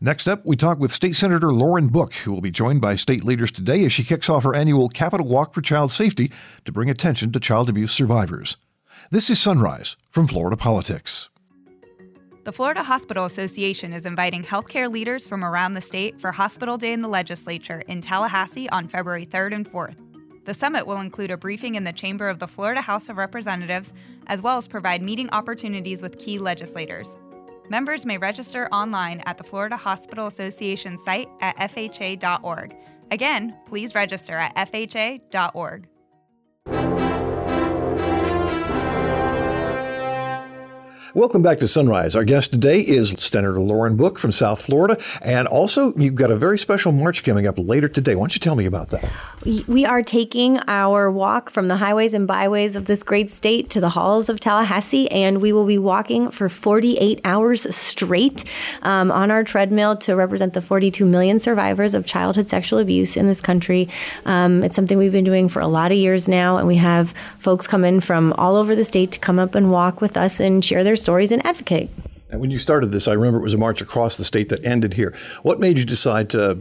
Next 0.00 0.28
up, 0.28 0.44
we 0.44 0.56
talk 0.56 0.78
with 0.78 0.92
State 0.92 1.16
Senator 1.16 1.52
Lauren 1.52 1.88
Book, 1.88 2.14
who 2.14 2.32
will 2.32 2.40
be 2.40 2.50
joined 2.50 2.80
by 2.80 2.96
state 2.96 3.24
leaders 3.24 3.50
today 3.50 3.84
as 3.84 3.92
she 3.92 4.04
kicks 4.04 4.28
off 4.28 4.44
her 4.44 4.54
annual 4.54 4.88
Capitol 4.88 5.26
Walk 5.26 5.54
for 5.54 5.60
Child 5.60 5.92
Safety 5.92 6.30
to 6.64 6.72
bring 6.72 6.90
attention 6.90 7.32
to 7.32 7.40
child 7.40 7.68
abuse 7.68 7.92
survivors. 7.92 8.56
This 9.10 9.30
is 9.30 9.40
Sunrise 9.40 9.96
from 10.10 10.26
Florida 10.26 10.56
Politics. 10.56 11.28
The 12.44 12.52
Florida 12.52 12.82
Hospital 12.82 13.24
Association 13.24 13.92
is 13.92 14.04
inviting 14.04 14.42
healthcare 14.42 14.90
leaders 14.90 15.26
from 15.26 15.44
around 15.44 15.74
the 15.74 15.80
state 15.80 16.20
for 16.20 16.32
Hospital 16.32 16.76
Day 16.76 16.92
in 16.92 17.00
the 17.00 17.08
Legislature 17.08 17.82
in 17.86 18.00
Tallahassee 18.00 18.68
on 18.70 18.88
February 18.88 19.24
3rd 19.24 19.54
and 19.54 19.70
4th. 19.70 20.11
The 20.44 20.54
summit 20.54 20.86
will 20.86 21.00
include 21.00 21.30
a 21.30 21.36
briefing 21.36 21.76
in 21.76 21.84
the 21.84 21.92
chamber 21.92 22.28
of 22.28 22.38
the 22.38 22.48
Florida 22.48 22.80
House 22.80 23.08
of 23.08 23.16
Representatives, 23.16 23.94
as 24.26 24.42
well 24.42 24.56
as 24.56 24.66
provide 24.66 25.02
meeting 25.02 25.30
opportunities 25.30 26.02
with 26.02 26.18
key 26.18 26.38
legislators. 26.38 27.16
Members 27.68 28.04
may 28.04 28.18
register 28.18 28.68
online 28.72 29.22
at 29.24 29.38
the 29.38 29.44
Florida 29.44 29.76
Hospital 29.76 30.26
Association 30.26 30.98
site 30.98 31.28
at 31.40 31.56
FHA.org. 31.56 32.76
Again, 33.10 33.56
please 33.66 33.94
register 33.94 34.34
at 34.34 34.54
FHA.org. 34.56 35.88
Welcome 41.14 41.42
back 41.42 41.58
to 41.58 41.68
Sunrise. 41.68 42.16
Our 42.16 42.24
guest 42.24 42.52
today 42.52 42.80
is 42.80 43.10
Senator 43.18 43.60
Lauren 43.60 43.96
Book 43.96 44.18
from 44.18 44.32
South 44.32 44.62
Florida. 44.62 44.98
And 45.20 45.46
also, 45.46 45.92
you've 45.94 46.14
got 46.14 46.30
a 46.30 46.36
very 46.36 46.58
special 46.58 46.90
march 46.90 47.22
coming 47.22 47.46
up 47.46 47.58
later 47.58 47.86
today. 47.86 48.14
Why 48.14 48.22
don't 48.22 48.34
you 48.34 48.40
tell 48.40 48.56
me 48.56 48.64
about 48.64 48.88
that? 48.90 49.10
We 49.66 49.84
are 49.84 50.02
taking 50.02 50.58
our 50.68 51.10
walk 51.10 51.50
from 51.50 51.68
the 51.68 51.76
highways 51.76 52.14
and 52.14 52.26
byways 52.26 52.76
of 52.76 52.86
this 52.86 53.02
great 53.02 53.28
state 53.28 53.68
to 53.70 53.80
the 53.80 53.90
halls 53.90 54.30
of 54.30 54.40
Tallahassee, 54.40 55.10
and 55.10 55.42
we 55.42 55.52
will 55.52 55.66
be 55.66 55.76
walking 55.76 56.30
for 56.30 56.48
48 56.48 57.20
hours 57.24 57.74
straight 57.74 58.44
um, 58.80 59.10
on 59.10 59.30
our 59.30 59.44
treadmill 59.44 59.96
to 59.96 60.14
represent 60.14 60.54
the 60.54 60.62
42 60.62 61.04
million 61.04 61.38
survivors 61.38 61.94
of 61.94 62.06
childhood 62.06 62.48
sexual 62.48 62.78
abuse 62.78 63.18
in 63.18 63.26
this 63.26 63.42
country. 63.42 63.86
Um, 64.24 64.64
it's 64.64 64.76
something 64.76 64.96
we've 64.96 65.12
been 65.12 65.24
doing 65.24 65.48
for 65.48 65.60
a 65.60 65.66
lot 65.66 65.92
of 65.92 65.98
years 65.98 66.26
now, 66.26 66.56
and 66.56 66.66
we 66.66 66.76
have 66.76 67.12
folks 67.38 67.66
come 67.66 67.84
in 67.84 68.00
from 68.00 68.32
all 68.38 68.56
over 68.56 68.74
the 68.74 68.84
state 68.84 69.12
to 69.12 69.18
come 69.18 69.38
up 69.38 69.54
and 69.54 69.70
walk 69.70 70.00
with 70.00 70.16
us 70.16 70.40
and 70.40 70.64
share 70.64 70.84
their 70.84 70.96
stories 71.02 71.32
and 71.32 71.44
advocate. 71.44 71.90
And 72.30 72.40
when 72.40 72.50
you 72.50 72.58
started 72.58 72.92
this, 72.92 73.06
I 73.08 73.12
remember 73.12 73.38
it 73.38 73.42
was 73.42 73.54
a 73.54 73.58
march 73.58 73.82
across 73.82 74.16
the 74.16 74.24
state 74.24 74.48
that 74.48 74.64
ended 74.64 74.94
here. 74.94 75.14
What 75.42 75.60
made 75.60 75.78
you 75.78 75.84
decide 75.84 76.30
to 76.30 76.58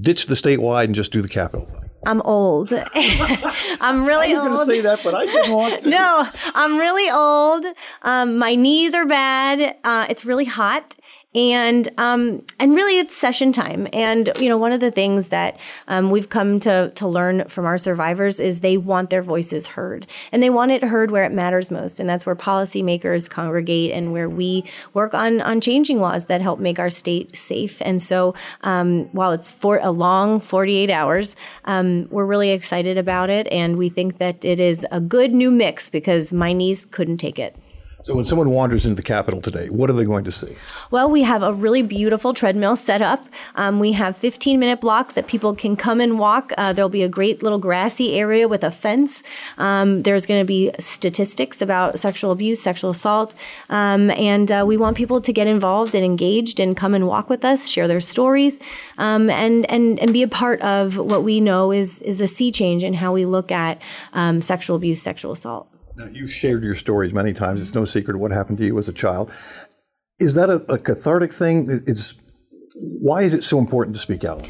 ditch 0.00 0.26
the 0.26 0.34
statewide 0.34 0.84
and 0.84 0.94
just 0.94 1.12
do 1.12 1.20
the 1.20 1.28
capital? 1.28 1.68
I'm 2.06 2.22
old. 2.22 2.72
I'm 2.94 4.06
really 4.06 4.28
I 4.28 4.30
was 4.30 4.38
old. 4.38 4.48
going 4.48 4.58
to 4.58 4.64
say 4.66 4.80
that, 4.82 5.00
but 5.02 5.14
I 5.14 5.26
didn't 5.26 5.52
want 5.52 5.80
to. 5.80 5.88
no, 5.90 6.28
I'm 6.54 6.78
really 6.78 7.10
old. 7.10 7.64
Um, 8.02 8.38
my 8.38 8.54
knees 8.54 8.94
are 8.94 9.06
bad. 9.06 9.76
Uh, 9.84 10.06
it's 10.08 10.24
really 10.24 10.44
hot. 10.44 10.94
And 11.34 11.88
um, 11.98 12.44
and 12.60 12.76
really, 12.76 13.00
it's 13.00 13.16
session 13.16 13.52
time. 13.52 13.88
And 13.92 14.30
you 14.38 14.48
know, 14.48 14.56
one 14.56 14.70
of 14.70 14.78
the 14.78 14.92
things 14.92 15.30
that 15.30 15.58
um, 15.88 16.10
we've 16.12 16.28
come 16.28 16.60
to 16.60 16.92
to 16.94 17.08
learn 17.08 17.48
from 17.48 17.64
our 17.64 17.76
survivors 17.76 18.38
is 18.38 18.60
they 18.60 18.76
want 18.76 19.10
their 19.10 19.22
voices 19.22 19.66
heard, 19.66 20.06
and 20.30 20.42
they 20.42 20.50
want 20.50 20.70
it 20.70 20.84
heard 20.84 21.10
where 21.10 21.24
it 21.24 21.32
matters 21.32 21.72
most, 21.72 21.98
and 21.98 22.08
that's 22.08 22.24
where 22.24 22.36
policymakers 22.36 23.28
congregate, 23.28 23.90
and 23.90 24.12
where 24.12 24.28
we 24.28 24.62
work 24.92 25.12
on 25.12 25.40
on 25.40 25.60
changing 25.60 25.98
laws 25.98 26.26
that 26.26 26.40
help 26.40 26.60
make 26.60 26.78
our 26.78 26.90
state 26.90 27.34
safe. 27.34 27.82
And 27.82 28.00
so, 28.00 28.36
um, 28.60 29.06
while 29.06 29.32
it's 29.32 29.48
for 29.48 29.78
a 29.78 29.90
long 29.90 30.38
48 30.38 30.88
hours, 30.88 31.34
um, 31.64 32.06
we're 32.10 32.26
really 32.26 32.50
excited 32.50 32.96
about 32.96 33.28
it, 33.28 33.48
and 33.48 33.76
we 33.76 33.88
think 33.88 34.18
that 34.18 34.44
it 34.44 34.60
is 34.60 34.86
a 34.92 35.00
good 35.00 35.34
new 35.34 35.50
mix 35.50 35.88
because 35.88 36.32
my 36.32 36.52
knees 36.52 36.86
couldn't 36.92 37.16
take 37.18 37.40
it. 37.40 37.56
So 38.04 38.14
when 38.14 38.26
someone 38.26 38.50
wanders 38.50 38.84
into 38.84 38.96
the 38.96 39.02
Capitol 39.02 39.40
today, 39.40 39.70
what 39.70 39.88
are 39.88 39.94
they 39.94 40.04
going 40.04 40.24
to 40.24 40.32
see? 40.32 40.56
Well, 40.90 41.10
we 41.10 41.22
have 41.22 41.42
a 41.42 41.54
really 41.54 41.80
beautiful 41.80 42.34
treadmill 42.34 42.76
set 42.76 43.00
up. 43.00 43.26
Um, 43.54 43.80
we 43.80 43.92
have 43.92 44.18
15 44.18 44.60
minute 44.60 44.82
blocks 44.82 45.14
that 45.14 45.26
people 45.26 45.54
can 45.54 45.74
come 45.74 46.02
and 46.02 46.18
walk. 46.18 46.52
Uh, 46.58 46.74
there'll 46.74 46.90
be 46.90 47.02
a 47.02 47.08
great 47.08 47.42
little 47.42 47.58
grassy 47.58 48.18
area 48.18 48.46
with 48.46 48.62
a 48.62 48.70
fence. 48.70 49.22
Um, 49.56 50.02
there's 50.02 50.26
going 50.26 50.38
to 50.38 50.44
be 50.44 50.70
statistics 50.78 51.62
about 51.62 51.98
sexual 51.98 52.30
abuse, 52.30 52.60
sexual 52.60 52.90
assault. 52.90 53.34
Um, 53.70 54.10
and 54.10 54.52
uh, 54.52 54.64
we 54.66 54.76
want 54.76 54.98
people 54.98 55.22
to 55.22 55.32
get 55.32 55.46
involved 55.46 55.94
and 55.94 56.04
engaged 56.04 56.60
and 56.60 56.76
come 56.76 56.92
and 56.92 57.06
walk 57.06 57.30
with 57.30 57.42
us, 57.42 57.66
share 57.68 57.88
their 57.88 58.02
stories, 58.02 58.60
um, 58.98 59.30
and, 59.30 59.64
and, 59.70 59.98
and 59.98 60.12
be 60.12 60.22
a 60.22 60.28
part 60.28 60.60
of 60.60 60.98
what 60.98 61.22
we 61.22 61.40
know 61.40 61.72
is, 61.72 62.02
is 62.02 62.20
a 62.20 62.28
sea 62.28 62.52
change 62.52 62.84
in 62.84 62.92
how 62.92 63.14
we 63.14 63.24
look 63.24 63.50
at 63.50 63.80
um, 64.12 64.42
sexual 64.42 64.76
abuse, 64.76 65.00
sexual 65.00 65.32
assault. 65.32 65.73
Now, 65.96 66.06
you've 66.06 66.32
shared 66.32 66.64
your 66.64 66.74
stories 66.74 67.12
many 67.12 67.32
times. 67.32 67.62
It's 67.62 67.74
no 67.74 67.84
secret 67.84 68.16
what 68.16 68.32
happened 68.32 68.58
to 68.58 68.64
you 68.64 68.78
as 68.78 68.88
a 68.88 68.92
child. 68.92 69.32
Is 70.18 70.34
that 70.34 70.50
a, 70.50 70.56
a 70.72 70.78
cathartic 70.78 71.32
thing? 71.32 71.82
It's 71.86 72.14
why 72.74 73.22
is 73.22 73.34
it 73.34 73.44
so 73.44 73.58
important 73.58 73.94
to 73.96 74.00
speak 74.00 74.24
out? 74.24 74.48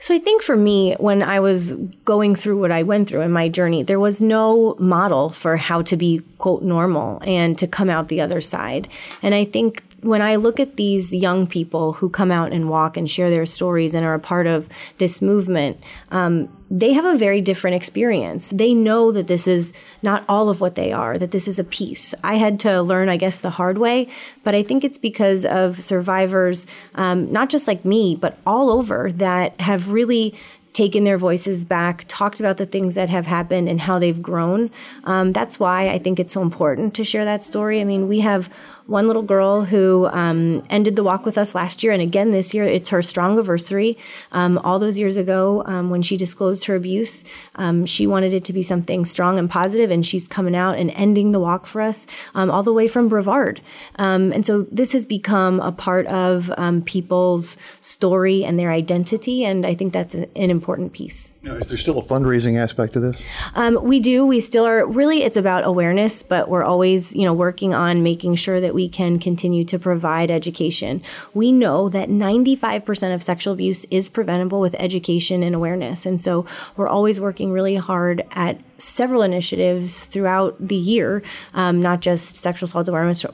So 0.00 0.14
I 0.14 0.18
think 0.18 0.42
for 0.42 0.56
me, 0.56 0.94
when 0.98 1.22
I 1.22 1.40
was 1.40 1.72
going 2.04 2.34
through 2.34 2.60
what 2.60 2.70
I 2.70 2.82
went 2.82 3.08
through 3.08 3.22
in 3.22 3.32
my 3.32 3.48
journey, 3.48 3.82
there 3.82 4.00
was 4.00 4.20
no 4.20 4.74
model 4.78 5.30
for 5.30 5.56
how 5.56 5.82
to 5.82 5.96
be 5.96 6.20
quote 6.38 6.62
normal 6.62 7.22
and 7.24 7.56
to 7.58 7.66
come 7.66 7.88
out 7.88 8.08
the 8.08 8.20
other 8.20 8.40
side. 8.40 8.88
And 9.22 9.34
I 9.34 9.44
think 9.44 9.82
when 10.04 10.20
I 10.20 10.36
look 10.36 10.60
at 10.60 10.76
these 10.76 11.14
young 11.14 11.46
people 11.46 11.94
who 11.94 12.10
come 12.10 12.30
out 12.30 12.52
and 12.52 12.68
walk 12.68 12.98
and 12.98 13.08
share 13.08 13.30
their 13.30 13.46
stories 13.46 13.94
and 13.94 14.04
are 14.04 14.12
a 14.12 14.20
part 14.20 14.46
of 14.46 14.68
this 14.98 15.22
movement, 15.22 15.78
um, 16.10 16.54
they 16.70 16.92
have 16.92 17.06
a 17.06 17.16
very 17.16 17.40
different 17.40 17.74
experience. 17.74 18.50
They 18.50 18.74
know 18.74 19.12
that 19.12 19.28
this 19.28 19.48
is 19.48 19.72
not 20.02 20.22
all 20.28 20.50
of 20.50 20.60
what 20.60 20.74
they 20.74 20.92
are, 20.92 21.16
that 21.16 21.30
this 21.30 21.48
is 21.48 21.58
a 21.58 21.64
piece. 21.64 22.14
I 22.22 22.34
had 22.34 22.60
to 22.60 22.82
learn, 22.82 23.08
I 23.08 23.16
guess, 23.16 23.38
the 23.38 23.50
hard 23.50 23.78
way, 23.78 24.08
but 24.42 24.54
I 24.54 24.62
think 24.62 24.84
it's 24.84 24.98
because 24.98 25.46
of 25.46 25.80
survivors, 25.80 26.66
um, 26.96 27.32
not 27.32 27.48
just 27.48 27.66
like 27.66 27.86
me, 27.86 28.14
but 28.14 28.36
all 28.46 28.70
over 28.70 29.10
that 29.12 29.58
have 29.58 29.90
really 29.90 30.34
taken 30.74 31.04
their 31.04 31.16
voices 31.16 31.64
back, 31.64 32.04
talked 32.08 32.40
about 32.40 32.56
the 32.56 32.66
things 32.66 32.96
that 32.96 33.08
have 33.08 33.26
happened 33.26 33.68
and 33.68 33.80
how 33.80 33.98
they've 33.98 34.20
grown. 34.20 34.70
Um, 35.04 35.32
that's 35.32 35.58
why 35.58 35.88
I 35.88 35.98
think 35.98 36.18
it's 36.18 36.32
so 36.32 36.42
important 36.42 36.94
to 36.94 37.04
share 37.04 37.24
that 37.24 37.44
story. 37.44 37.80
I 37.80 37.84
mean, 37.84 38.08
we 38.08 38.20
have 38.20 38.50
one 38.86 39.06
little 39.06 39.22
girl 39.22 39.64
who 39.64 40.06
um, 40.06 40.62
ended 40.68 40.96
the 40.96 41.04
walk 41.04 41.24
with 41.24 41.38
us 41.38 41.54
last 41.54 41.82
year, 41.82 41.92
and 41.92 42.02
again 42.02 42.30
this 42.30 42.52
year. 42.52 42.64
It's 42.64 42.90
her 42.90 43.00
strong 43.00 43.38
anniversary. 43.38 43.96
Um, 44.32 44.58
all 44.58 44.78
those 44.78 44.98
years 44.98 45.16
ago, 45.16 45.62
um, 45.66 45.90
when 45.90 46.02
she 46.02 46.16
disclosed 46.16 46.64
her 46.66 46.74
abuse, 46.74 47.24
um, 47.56 47.86
she 47.86 48.06
wanted 48.06 48.32
it 48.32 48.44
to 48.44 48.52
be 48.52 48.62
something 48.62 49.04
strong 49.04 49.38
and 49.38 49.50
positive, 49.50 49.90
and 49.90 50.06
she's 50.06 50.28
coming 50.28 50.56
out 50.56 50.76
and 50.76 50.90
ending 50.92 51.32
the 51.32 51.40
walk 51.40 51.66
for 51.66 51.80
us, 51.80 52.06
um, 52.34 52.50
all 52.50 52.62
the 52.62 52.72
way 52.72 52.88
from 52.88 53.08
Brevard. 53.08 53.60
Um, 53.96 54.32
and 54.32 54.44
so 54.44 54.62
this 54.62 54.92
has 54.92 55.06
become 55.06 55.60
a 55.60 55.72
part 55.72 56.06
of 56.06 56.52
people's 56.84 57.56
story 57.80 58.44
and 58.44 58.58
their 58.58 58.72
identity, 58.72 59.44
and 59.44 59.66
I 59.66 59.74
think 59.74 59.92
that's 59.92 60.14
an, 60.14 60.26
an 60.36 60.50
important 60.50 60.92
piece. 60.92 61.34
Now, 61.42 61.54
is 61.54 61.68
there 61.68 61.78
still 61.78 61.98
a 61.98 62.02
fundraising 62.02 62.58
aspect 62.58 62.92
to 62.94 63.00
this? 63.00 63.24
we 63.82 64.00
do. 64.00 64.26
We 64.26 64.40
still 64.40 64.66
are. 64.66 64.86
Really, 64.86 65.22
it's 65.22 65.36
about 65.36 65.64
awareness, 65.64 66.22
but 66.22 66.48
we're 66.48 66.64
always, 66.64 67.14
you 67.14 67.22
know, 67.22 67.34
working 67.34 67.74
on 67.74 68.02
making 68.02 68.36
sure 68.36 68.60
that 68.60 68.73
we 68.74 68.88
can 68.88 69.18
continue 69.18 69.64
to 69.64 69.78
provide 69.78 70.30
education. 70.30 71.02
We 71.32 71.52
know 71.52 71.88
that 71.88 72.08
95% 72.08 73.14
of 73.14 73.22
sexual 73.22 73.54
abuse 73.54 73.86
is 73.90 74.08
preventable 74.08 74.60
with 74.60 74.74
education 74.78 75.42
and 75.42 75.54
awareness. 75.54 76.04
And 76.04 76.20
so 76.20 76.44
we're 76.76 76.88
always 76.88 77.20
working 77.20 77.52
really 77.52 77.76
hard 77.76 78.24
at 78.32 78.60
several 78.78 79.22
initiatives 79.22 80.04
throughout 80.04 80.56
the 80.58 80.76
year, 80.76 81.22
um, 81.54 81.80
not 81.80 82.00
just 82.00 82.36
Sexual 82.36 82.66
Assault 82.66 82.88
Awareness, 82.88 83.24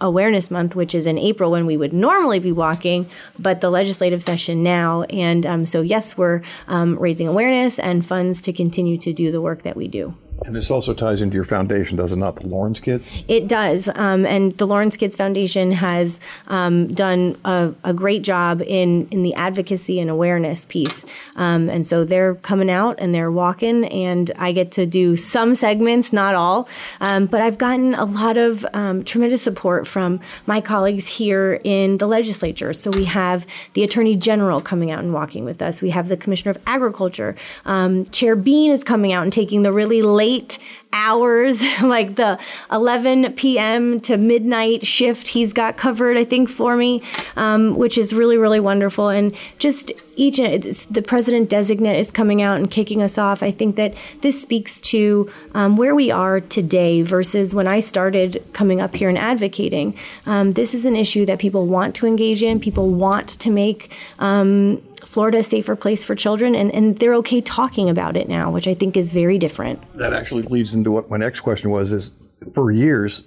Awareness 0.00 0.50
Month, 0.50 0.76
which 0.76 0.94
is 0.94 1.06
in 1.06 1.18
April 1.18 1.50
when 1.50 1.66
we 1.66 1.76
would 1.76 1.92
normally 1.92 2.38
be 2.38 2.52
walking, 2.52 3.08
but 3.38 3.60
the 3.60 3.70
legislative 3.70 4.22
session 4.22 4.62
now. 4.62 5.02
And 5.04 5.46
um, 5.46 5.66
so, 5.66 5.80
yes, 5.80 6.16
we're 6.16 6.42
um, 6.68 6.98
raising 6.98 7.26
awareness 7.26 7.78
and 7.78 8.04
funds 8.04 8.42
to 8.42 8.52
continue 8.52 8.98
to 8.98 9.12
do 9.12 9.32
the 9.32 9.40
work 9.40 9.62
that 9.62 9.76
we 9.76 9.88
do. 9.88 10.14
And 10.46 10.56
this 10.56 10.70
also 10.70 10.94
ties 10.94 11.20
into 11.20 11.34
your 11.34 11.44
foundation, 11.44 11.98
does 11.98 12.12
it 12.12 12.16
not? 12.16 12.36
The 12.36 12.46
Lauren's 12.46 12.80
Kids? 12.80 13.10
It 13.28 13.46
does. 13.46 13.90
Um, 13.94 14.24
and 14.24 14.56
the 14.56 14.66
Lauren's 14.66 14.96
Kids 14.96 15.14
Foundation 15.14 15.70
has 15.72 16.18
um, 16.48 16.92
done 16.94 17.36
a, 17.44 17.74
a, 17.84 17.92
great 17.92 18.22
job 18.22 18.62
in, 18.62 19.06
in 19.08 19.22
the 19.22 19.34
advocacy 19.34 20.00
and 20.00 20.08
awareness 20.08 20.64
piece. 20.64 21.04
Um, 21.36 21.68
and 21.68 21.86
so 21.86 22.04
they're 22.04 22.36
coming 22.36 22.70
out 22.70 22.96
and 22.98 23.14
they're 23.14 23.30
walking, 23.30 23.84
and 23.86 24.30
I 24.38 24.52
get 24.52 24.72
to 24.72 24.86
do 24.86 25.14
some 25.16 25.54
segments, 25.54 26.12
not 26.12 26.34
all. 26.34 26.68
Um, 27.00 27.26
but 27.26 27.42
I've 27.42 27.58
gotten 27.58 27.94
a 27.94 28.04
lot 28.06 28.38
of 28.38 28.64
um, 28.72 29.04
tremendous 29.04 29.42
support 29.42 29.86
from 29.86 30.20
my 30.46 30.62
colleagues 30.62 31.06
here 31.06 31.60
in 31.64 31.98
the 31.98 32.06
legislature. 32.06 32.72
So 32.72 32.90
we 32.90 33.04
have 33.04 33.46
the 33.74 33.84
Attorney 33.84 34.16
General 34.16 34.62
coming 34.62 34.90
out 34.90 35.00
and 35.00 35.12
walking 35.12 35.44
with 35.44 35.60
us, 35.60 35.82
we 35.82 35.90
have 35.90 36.08
the 36.08 36.16
Commissioner 36.16 36.52
of 36.52 36.58
Agriculture. 36.66 37.36
Um, 37.66 38.06
Chair 38.06 38.36
Bean 38.36 38.70
is 38.70 38.82
coming 38.82 39.12
out 39.12 39.24
and 39.24 39.32
taking 39.32 39.62
the 39.62 39.72
really 39.72 40.00
late 40.00 40.29
late 40.30 40.58
hours, 40.92 41.62
like 41.82 42.16
the 42.16 42.38
11 42.70 43.32
p.m. 43.34 44.00
to 44.00 44.16
midnight 44.16 44.86
shift 44.86 45.28
he's 45.28 45.52
got 45.52 45.76
covered, 45.76 46.16
I 46.16 46.24
think, 46.24 46.48
for 46.48 46.76
me, 46.76 47.02
um, 47.36 47.76
which 47.76 47.96
is 47.98 48.12
really, 48.12 48.36
really 48.36 48.60
wonderful. 48.60 49.08
And 49.08 49.34
just 49.58 49.92
each, 50.16 50.36
the 50.36 51.02
president 51.06 51.48
designate 51.48 51.98
is 51.98 52.10
coming 52.10 52.42
out 52.42 52.58
and 52.58 52.70
kicking 52.70 53.02
us 53.02 53.16
off. 53.16 53.42
I 53.42 53.50
think 53.50 53.76
that 53.76 53.94
this 54.20 54.40
speaks 54.40 54.80
to 54.82 55.30
um, 55.54 55.76
where 55.76 55.94
we 55.94 56.10
are 56.10 56.40
today 56.40 57.02
versus 57.02 57.54
when 57.54 57.66
I 57.66 57.80
started 57.80 58.44
coming 58.52 58.80
up 58.80 58.94
here 58.94 59.08
and 59.08 59.16
advocating. 59.16 59.96
Um, 60.26 60.52
this 60.52 60.74
is 60.74 60.84
an 60.84 60.94
issue 60.94 61.24
that 61.26 61.38
people 61.38 61.66
want 61.66 61.94
to 61.96 62.06
engage 62.06 62.42
in, 62.42 62.60
people 62.60 62.90
want 62.90 63.28
to 63.28 63.50
make 63.50 63.90
um, 64.18 64.82
Florida 65.04 65.38
a 65.38 65.42
safer 65.42 65.74
place 65.74 66.04
for 66.04 66.14
children, 66.14 66.54
and, 66.54 66.72
and 66.72 66.98
they're 66.98 67.14
okay 67.14 67.40
talking 67.40 67.88
about 67.88 68.16
it 68.16 68.28
now, 68.28 68.50
which 68.50 68.68
I 68.68 68.74
think 68.74 68.96
is 68.96 69.10
very 69.10 69.38
different. 69.38 69.80
That 69.94 70.12
actually 70.12 70.42
leads 70.42 70.74
into 70.80 70.90
what 70.90 71.10
my 71.10 71.16
next 71.16 71.40
question 71.40 71.70
was: 71.70 71.92
is 71.92 72.10
for 72.52 72.70
years, 72.70 73.22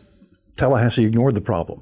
Tallahassee 0.57 1.05
ignored 1.05 1.36
the 1.36 1.41
problem. 1.41 1.81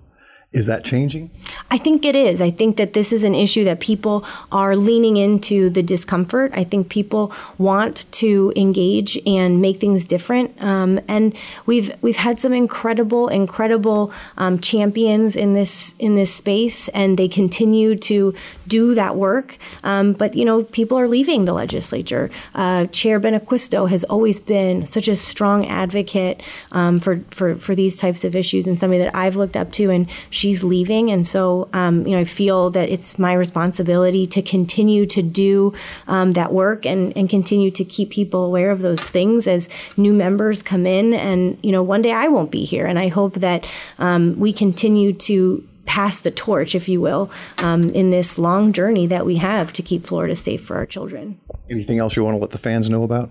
Is 0.53 0.65
that 0.65 0.83
changing? 0.83 1.31
I 1.69 1.77
think 1.77 2.03
it 2.03 2.13
is. 2.13 2.41
I 2.41 2.51
think 2.51 2.75
that 2.75 2.91
this 2.91 3.13
is 3.13 3.23
an 3.23 3.33
issue 3.33 3.63
that 3.63 3.79
people 3.79 4.25
are 4.51 4.75
leaning 4.75 5.15
into 5.15 5.69
the 5.69 5.81
discomfort. 5.81 6.51
I 6.53 6.65
think 6.65 6.89
people 6.89 7.31
want 7.57 8.11
to 8.11 8.51
engage 8.57 9.17
and 9.25 9.61
make 9.61 9.79
things 9.79 10.05
different. 10.05 10.61
Um, 10.61 10.99
and 11.07 11.33
we've 11.65 11.89
we've 12.01 12.17
had 12.17 12.37
some 12.37 12.51
incredible, 12.51 13.29
incredible 13.29 14.11
um, 14.37 14.59
champions 14.59 15.37
in 15.37 15.53
this 15.53 15.95
in 15.99 16.15
this 16.15 16.35
space, 16.35 16.89
and 16.89 17.17
they 17.17 17.29
continue 17.29 17.95
to 17.95 18.35
do 18.67 18.93
that 18.95 19.15
work. 19.15 19.57
Um, 19.85 20.11
but 20.11 20.35
you 20.35 20.43
know, 20.43 20.63
people 20.63 20.99
are 20.99 21.07
leaving 21.07 21.45
the 21.45 21.53
legislature. 21.53 22.29
Uh, 22.53 22.87
Chair 22.87 23.21
Benacquisto 23.21 23.89
has 23.89 24.03
always 24.03 24.41
been 24.41 24.85
such 24.85 25.07
a 25.07 25.15
strong 25.15 25.65
advocate 25.65 26.43
um, 26.73 26.99
for 26.99 27.21
for 27.29 27.55
for 27.55 27.73
these 27.73 27.97
types 27.97 28.25
of 28.25 28.35
issues, 28.35 28.67
and 28.67 28.77
somebody 28.77 29.01
that 29.01 29.15
I've 29.15 29.37
looked 29.37 29.55
up 29.55 29.71
to 29.73 29.89
and 29.89 30.09
she's 30.41 30.63
leaving. 30.63 31.11
And 31.11 31.25
so, 31.25 31.69
um, 31.71 32.05
you 32.07 32.15
know, 32.15 32.21
I 32.21 32.23
feel 32.23 32.71
that 32.71 32.89
it's 32.89 33.19
my 33.19 33.33
responsibility 33.33 34.25
to 34.27 34.41
continue 34.41 35.05
to 35.05 35.21
do 35.21 35.73
um, 36.07 36.31
that 36.31 36.51
work 36.51 36.83
and, 36.83 37.15
and 37.15 37.29
continue 37.29 37.69
to 37.69 37.83
keep 37.83 38.09
people 38.09 38.43
aware 38.43 38.71
of 38.71 38.79
those 38.79 39.07
things 39.07 39.47
as 39.47 39.69
new 39.97 40.13
members 40.13 40.63
come 40.63 40.87
in. 40.87 41.13
And, 41.13 41.59
you 41.61 41.71
know, 41.71 41.83
one 41.83 42.01
day 42.01 42.11
I 42.11 42.27
won't 42.27 42.49
be 42.49 42.65
here. 42.65 42.87
And 42.87 42.97
I 42.97 43.09
hope 43.09 43.35
that 43.35 43.65
um, 43.99 44.39
we 44.39 44.51
continue 44.51 45.13
to 45.13 45.63
pass 45.85 46.19
the 46.19 46.31
torch, 46.31 46.73
if 46.73 46.89
you 46.89 46.99
will, 46.99 47.29
um, 47.59 47.89
in 47.91 48.09
this 48.09 48.39
long 48.39 48.73
journey 48.73 49.05
that 49.07 49.25
we 49.25 49.35
have 49.35 49.71
to 49.73 49.83
keep 49.83 50.07
Florida 50.07 50.35
safe 50.35 50.63
for 50.63 50.75
our 50.75 50.87
children. 50.87 51.39
Anything 51.69 51.99
else 51.99 52.15
you 52.15 52.23
want 52.23 52.35
to 52.35 52.41
let 52.41 52.49
the 52.49 52.57
fans 52.57 52.89
know 52.89 53.03
about? 53.03 53.29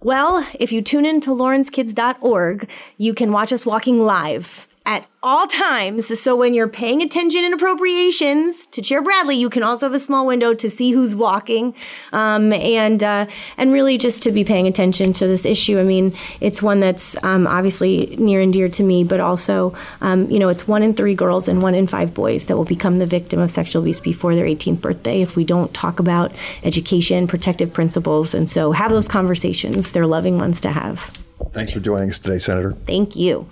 Well, 0.00 0.46
if 0.58 0.72
you 0.72 0.82
tune 0.82 1.06
in 1.06 1.20
to 1.22 1.30
laurenskids.org, 1.30 2.68
you 2.96 3.14
can 3.14 3.30
watch 3.30 3.52
us 3.52 3.64
walking 3.66 4.00
live 4.00 4.68
at 4.88 5.06
all 5.22 5.46
times. 5.46 6.18
So 6.18 6.34
when 6.34 6.54
you're 6.54 6.66
paying 6.66 7.02
attention 7.02 7.44
in 7.44 7.52
appropriations 7.52 8.64
to 8.66 8.80
Chair 8.80 9.02
Bradley, 9.02 9.36
you 9.36 9.50
can 9.50 9.62
also 9.62 9.84
have 9.84 9.94
a 9.94 9.98
small 9.98 10.26
window 10.26 10.54
to 10.54 10.70
see 10.70 10.92
who's 10.92 11.14
walking, 11.14 11.74
um, 12.14 12.54
and 12.54 13.02
uh, 13.02 13.26
and 13.58 13.70
really 13.70 13.98
just 13.98 14.22
to 14.22 14.32
be 14.32 14.44
paying 14.44 14.66
attention 14.66 15.12
to 15.12 15.26
this 15.26 15.44
issue. 15.44 15.78
I 15.78 15.82
mean, 15.82 16.14
it's 16.40 16.62
one 16.62 16.80
that's 16.80 17.22
um, 17.22 17.46
obviously 17.46 18.16
near 18.18 18.40
and 18.40 18.50
dear 18.50 18.70
to 18.70 18.82
me, 18.82 19.04
but 19.04 19.20
also, 19.20 19.76
um, 20.00 20.30
you 20.30 20.38
know, 20.38 20.48
it's 20.48 20.66
one 20.66 20.82
in 20.82 20.94
three 20.94 21.14
girls 21.14 21.48
and 21.48 21.60
one 21.60 21.74
in 21.74 21.86
five 21.86 22.14
boys 22.14 22.46
that 22.46 22.56
will 22.56 22.64
become 22.64 22.98
the 22.98 23.06
victim 23.06 23.40
of 23.40 23.50
sexual 23.50 23.82
abuse 23.82 24.00
before 24.00 24.34
their 24.34 24.46
18th 24.46 24.80
birthday 24.80 25.20
if 25.20 25.36
we 25.36 25.44
don't 25.44 25.74
talk 25.74 26.00
about 26.00 26.32
education, 26.64 27.26
protective 27.26 27.74
principles, 27.74 28.32
and 28.32 28.48
so 28.48 28.72
have 28.72 28.90
those 28.90 29.06
conversations. 29.06 29.92
They're 29.92 30.06
loving 30.06 30.38
ones 30.38 30.62
to 30.62 30.70
have. 30.70 31.00
Thanks 31.52 31.74
for 31.74 31.80
joining 31.80 32.08
us 32.08 32.18
today, 32.18 32.38
Senator. 32.38 32.72
Thank 32.86 33.14
you. 33.14 33.46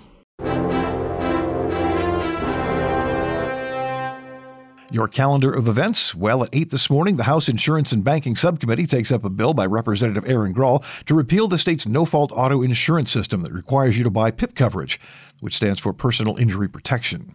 Your 4.89 5.09
calendar 5.09 5.51
of 5.51 5.67
events? 5.67 6.15
Well, 6.15 6.43
at 6.43 6.49
8 6.53 6.69
this 6.71 6.89
morning, 6.89 7.17
the 7.17 7.25
House 7.25 7.49
Insurance 7.49 7.91
and 7.91 8.05
Banking 8.05 8.37
Subcommittee 8.37 8.87
takes 8.87 9.11
up 9.11 9.25
a 9.25 9.29
bill 9.29 9.53
by 9.53 9.65
Representative 9.65 10.23
Erin 10.29 10.53
Grall 10.53 10.81
to 11.07 11.13
repeal 11.13 11.49
the 11.49 11.57
state's 11.57 11.85
no 11.85 12.05
fault 12.05 12.31
auto 12.33 12.61
insurance 12.61 13.11
system 13.11 13.41
that 13.41 13.51
requires 13.51 13.97
you 13.97 14.05
to 14.05 14.09
buy 14.09 14.31
PIP 14.31 14.55
coverage, 14.55 14.97
which 15.41 15.57
stands 15.57 15.81
for 15.81 15.91
Personal 15.91 16.37
Injury 16.37 16.69
Protection. 16.69 17.33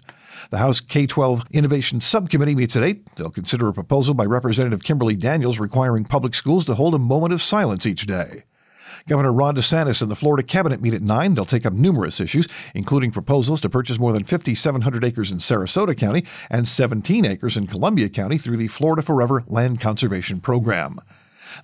The 0.49 0.59
House 0.59 0.81
K 0.81 1.07
12 1.07 1.45
Innovation 1.51 2.01
Subcommittee 2.01 2.55
meets 2.55 2.75
at 2.75 2.85
8. 2.85 3.17
They'll 3.17 3.29
consider 3.29 3.69
a 3.69 3.75
proposal 3.75 4.15
by 4.15 4.25
Representative 4.25 4.83
Kimberly 4.83 5.15
Daniels 5.15 5.59
requiring 5.59 6.05
public 6.05 6.35
schools 6.35 6.65
to 6.65 6.75
hold 6.75 6.95
a 6.95 6.99
moment 6.99 7.35
of 7.35 7.43
silence 7.43 7.85
each 7.85 8.07
day. 8.07 8.45
Governor 9.09 9.33
Ron 9.33 9.57
DeSantis 9.57 10.03
and 10.03 10.11
the 10.11 10.17
Florida 10.17 10.43
Cabinet 10.43 10.81
meet 10.81 10.95
at 10.95 11.03
9. 11.03 11.35
They'll 11.35 11.45
take 11.45 11.67
up 11.67 11.73
numerous 11.73 12.21
issues, 12.21 12.47
including 12.75 13.11
proposals 13.11 13.61
to 13.63 13.69
purchase 13.69 13.99
more 13.99 14.13
than 14.13 14.25
5,700 14.25 15.05
acres 15.05 15.31
in 15.31 15.39
Sarasota 15.39 15.97
County 15.97 16.25
and 16.51 16.69
17 16.69 17.25
acres 17.25 17.57
in 17.57 17.67
Columbia 17.67 18.09
County 18.09 18.39
through 18.39 18.57
the 18.57 18.69
Florida 18.69 19.03
Forever 19.03 19.45
Land 19.47 19.81
Conservation 19.81 20.41
Program. 20.41 21.01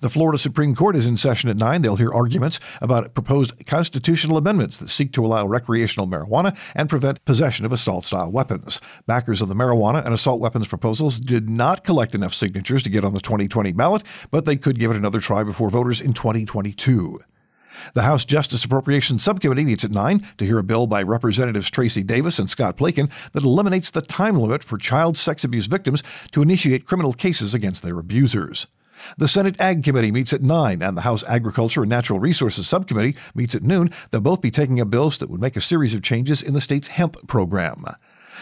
The 0.01 0.09
Florida 0.09 0.37
Supreme 0.37 0.75
Court 0.75 0.95
is 0.95 1.07
in 1.07 1.17
session 1.17 1.49
at 1.49 1.57
9. 1.57 1.81
They'll 1.81 1.95
hear 1.95 2.13
arguments 2.13 2.59
about 2.81 3.13
proposed 3.13 3.65
constitutional 3.65 4.37
amendments 4.37 4.77
that 4.77 4.89
seek 4.89 5.11
to 5.13 5.25
allow 5.25 5.45
recreational 5.45 6.07
marijuana 6.07 6.57
and 6.75 6.89
prevent 6.89 7.23
possession 7.25 7.65
of 7.65 7.71
assault 7.71 8.05
style 8.05 8.31
weapons. 8.31 8.79
Backers 9.07 9.41
of 9.41 9.49
the 9.49 9.55
marijuana 9.55 10.03
and 10.05 10.13
assault 10.13 10.39
weapons 10.39 10.67
proposals 10.67 11.19
did 11.19 11.49
not 11.49 11.83
collect 11.83 12.15
enough 12.15 12.33
signatures 12.33 12.83
to 12.83 12.89
get 12.89 13.05
on 13.05 13.13
the 13.13 13.19
2020 13.19 13.71
ballot, 13.73 14.03
but 14.31 14.45
they 14.45 14.55
could 14.55 14.79
give 14.79 14.91
it 14.91 14.97
another 14.97 15.19
try 15.19 15.43
before 15.43 15.69
voters 15.69 16.01
in 16.01 16.13
2022. 16.13 17.19
The 17.93 18.03
House 18.03 18.25
Justice 18.25 18.63
Appropriations 18.65 19.23
Subcommittee 19.23 19.65
meets 19.65 19.83
at 19.83 19.91
9 19.91 20.25
to 20.37 20.45
hear 20.45 20.59
a 20.59 20.63
bill 20.63 20.87
by 20.87 21.01
Representatives 21.01 21.69
Tracy 21.69 22.03
Davis 22.03 22.39
and 22.39 22.49
Scott 22.49 22.77
Plakon 22.77 23.09
that 23.33 23.43
eliminates 23.43 23.91
the 23.91 24.01
time 24.01 24.37
limit 24.37 24.63
for 24.63 24.77
child 24.77 25.17
sex 25.17 25.43
abuse 25.43 25.67
victims 25.67 26.03
to 26.31 26.41
initiate 26.41 26.85
criminal 26.85 27.13
cases 27.13 27.53
against 27.53 27.83
their 27.83 27.99
abusers. 27.99 28.67
The 29.17 29.27
Senate 29.27 29.59
Ag 29.59 29.83
Committee 29.83 30.11
meets 30.11 30.33
at 30.33 30.41
9, 30.41 30.81
and 30.81 30.97
the 30.97 31.01
House 31.01 31.23
Agriculture 31.27 31.81
and 31.81 31.89
Natural 31.89 32.19
Resources 32.19 32.67
Subcommittee 32.67 33.15
meets 33.33 33.55
at 33.55 33.63
noon. 33.63 33.91
They'll 34.09 34.21
both 34.21 34.41
be 34.41 34.51
taking 34.51 34.79
up 34.81 34.89
bills 34.89 35.17
that 35.17 35.29
would 35.29 35.41
make 35.41 35.55
a 35.55 35.61
series 35.61 35.93
of 35.95 36.01
changes 36.01 36.41
in 36.41 36.53
the 36.53 36.61
state's 36.61 36.89
hemp 36.89 37.27
program. 37.27 37.85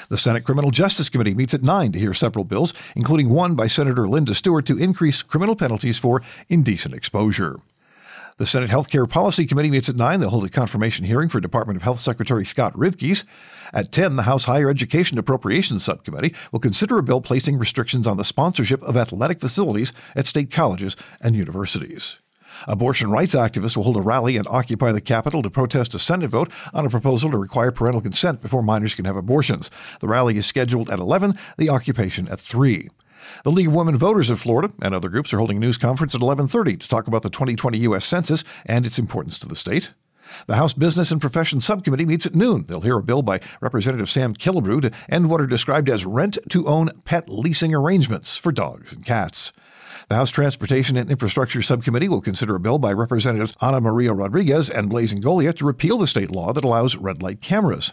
The 0.09 0.17
Senate 0.17 0.43
Criminal 0.43 0.71
Justice 0.71 1.09
Committee 1.09 1.33
meets 1.33 1.53
at 1.53 1.63
9 1.63 1.91
to 1.91 1.99
hear 1.99 2.13
several 2.13 2.45
bills, 2.45 2.73
including 2.95 3.29
one 3.29 3.55
by 3.55 3.67
Senator 3.67 4.07
Linda 4.07 4.33
Stewart 4.35 4.65
to 4.67 4.77
increase 4.77 5.21
criminal 5.21 5.55
penalties 5.55 5.99
for 5.99 6.21
indecent 6.49 6.93
exposure. 6.93 7.57
The 8.37 8.45
Senate 8.45 8.69
Healthcare 8.69 9.09
Policy 9.09 9.47
Committee 9.47 9.71
meets 9.71 9.89
at 9.89 9.95
9. 9.95 10.19
They'll 10.19 10.29
hold 10.29 10.45
a 10.45 10.49
confirmation 10.49 11.07
hearing 11.07 11.27
for 11.27 11.39
Department 11.39 11.77
of 11.77 11.81
Health 11.81 11.99
Secretary 11.99 12.45
Scott 12.45 12.71
Rivkees. 12.73 13.23
At 13.73 13.91
10, 13.91 14.15
the 14.15 14.23
House 14.23 14.45
Higher 14.45 14.69
Education 14.69 15.17
Appropriations 15.17 15.83
Subcommittee 15.83 16.35
will 16.51 16.59
consider 16.59 16.99
a 16.99 17.03
bill 17.03 17.19
placing 17.19 17.57
restrictions 17.57 18.05
on 18.05 18.17
the 18.17 18.23
sponsorship 18.23 18.83
of 18.83 18.95
athletic 18.95 19.39
facilities 19.39 19.91
at 20.15 20.27
state 20.27 20.51
colleges 20.51 20.95
and 21.19 21.35
universities. 21.35 22.17
Abortion 22.67 23.09
rights 23.09 23.33
activists 23.33 23.75
will 23.75 23.85
hold 23.85 23.97
a 23.97 24.01
rally 24.01 24.37
and 24.37 24.47
occupy 24.47 24.91
the 24.91 25.01
Capitol 25.01 25.41
to 25.41 25.49
protest 25.49 25.95
a 25.95 25.99
Senate 25.99 26.29
vote 26.29 26.51
on 26.75 26.85
a 26.85 26.91
proposal 26.91 27.31
to 27.31 27.39
require 27.39 27.71
parental 27.71 28.01
consent 28.01 28.43
before 28.43 28.61
minors 28.61 28.93
can 28.93 29.05
have 29.05 29.17
abortions. 29.17 29.71
The 29.99 30.07
rally 30.07 30.37
is 30.37 30.45
scheduled 30.45 30.91
at 30.91 30.99
11, 30.99 31.33
the 31.57 31.71
occupation 31.71 32.27
at 32.27 32.39
3. 32.39 32.87
The 33.43 33.51
League 33.51 33.67
of 33.67 33.75
Women 33.75 33.97
Voters 33.97 34.29
of 34.29 34.39
Florida 34.39 34.73
and 34.81 34.93
other 34.93 35.09
groups 35.09 35.33
are 35.33 35.37
holding 35.37 35.57
a 35.57 35.59
news 35.59 35.77
conference 35.77 36.15
at 36.15 36.21
11:30 36.21 36.79
to 36.79 36.87
talk 36.87 37.07
about 37.07 37.23
the 37.23 37.29
2020 37.29 37.77
U.S. 37.79 38.05
Census 38.05 38.43
and 38.65 38.85
its 38.85 38.99
importance 38.99 39.37
to 39.39 39.47
the 39.47 39.55
state. 39.55 39.91
The 40.47 40.55
House 40.55 40.73
Business 40.73 41.11
and 41.11 41.21
Profession 41.21 41.61
Subcommittee 41.61 42.05
meets 42.05 42.25
at 42.25 42.35
noon. 42.35 42.65
They'll 42.67 42.81
hear 42.81 42.97
a 42.97 43.03
bill 43.03 43.21
by 43.21 43.39
Representative 43.61 44.09
Sam 44.09 44.33
Killebrew 44.33 44.81
to 44.81 44.91
end 45.09 45.29
what 45.29 45.41
are 45.41 45.47
described 45.47 45.89
as 45.89 46.05
rent 46.05 46.37
to 46.49 46.67
own 46.67 46.89
pet 47.05 47.29
leasing 47.29 47.73
arrangements 47.73 48.37
for 48.37 48.51
dogs 48.51 48.91
and 48.91 49.05
cats. 49.05 49.51
The 50.09 50.15
House 50.15 50.31
Transportation 50.31 50.95
and 50.95 51.11
Infrastructure 51.11 51.61
Subcommittee 51.61 52.07
will 52.07 52.21
consider 52.21 52.55
a 52.55 52.59
bill 52.59 52.79
by 52.79 52.93
Representatives 52.93 53.57
Ana 53.61 53.81
Maria 53.81 54.13
Rodriguez 54.13 54.69
and 54.69 54.89
Blaise 54.89 55.13
Ingoglia 55.13 55.53
to 55.57 55.65
repeal 55.65 55.97
the 55.97 56.07
state 56.07 56.31
law 56.31 56.53
that 56.53 56.63
allows 56.63 56.95
red 56.95 57.21
light 57.21 57.41
cameras. 57.41 57.91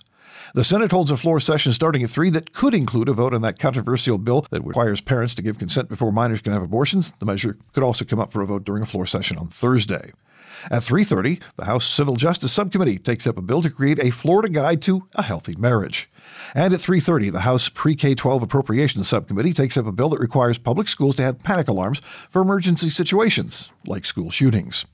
The 0.55 0.63
Senate 0.63 0.93
holds 0.93 1.11
a 1.11 1.17
floor 1.17 1.41
session 1.41 1.73
starting 1.73 2.05
at 2.05 2.11
3 2.11 2.31
that 2.31 2.53
could 2.53 2.75
include 2.75 3.09
a 3.09 3.13
vote 3.13 3.35
on 3.35 3.43
that 3.43 3.59
controversial 3.59 4.19
bill 4.19 4.47
that 4.53 4.65
requires 4.65 5.01
parents 5.01 5.35
to 5.35 5.43
give 5.43 5.59
consent 5.59 5.89
before 5.89 6.13
minors 6.13 6.41
can 6.41 6.53
have 6.53 6.63
abortions. 6.63 7.13
The 7.19 7.27
measure 7.27 7.59
could 7.73 7.83
also 7.83 8.05
come 8.05 8.21
up 8.21 8.33
for 8.33 8.41
a 8.41 8.47
vote 8.47 8.63
during 8.63 8.81
a 8.81 8.87
floor 8.87 9.05
session 9.05 9.37
on 9.37 9.49
Thursday. 9.49 10.13
At 10.71 10.85
3:30, 10.85 11.41
the 11.57 11.65
House 11.65 11.85
Civil 11.85 12.15
Justice 12.15 12.53
Subcommittee 12.53 13.01
takes 13.01 13.27
up 13.27 13.37
a 13.37 13.43
bill 13.43 13.63
to 13.63 13.69
create 13.69 13.99
a 13.99 14.13
Florida 14.13 14.49
guide 14.49 14.81
to 14.83 15.09
a 15.17 15.25
healthy 15.25 15.57
marriage. 15.57 16.09
And 16.55 16.73
at 16.73 16.81
3:30, 16.81 17.31
the 17.31 17.41
House 17.41 17.69
Pre-K-12 17.69 18.41
Appropriations 18.41 19.09
Subcommittee 19.09 19.55
takes 19.55 19.77
up 19.77 19.87
a 19.87 19.93
bill 19.93 20.11
that 20.11 20.21
requires 20.21 20.59
public 20.59 20.87
schools 20.87 21.17
to 21.17 21.25
have 21.25 21.41
panic 21.41 21.67
alarms 21.67 22.01
for 22.31 22.41
emergency 22.41 22.91
situations 22.91 23.73
like 23.89 24.07
school 24.07 24.31
shootings. 24.31 24.87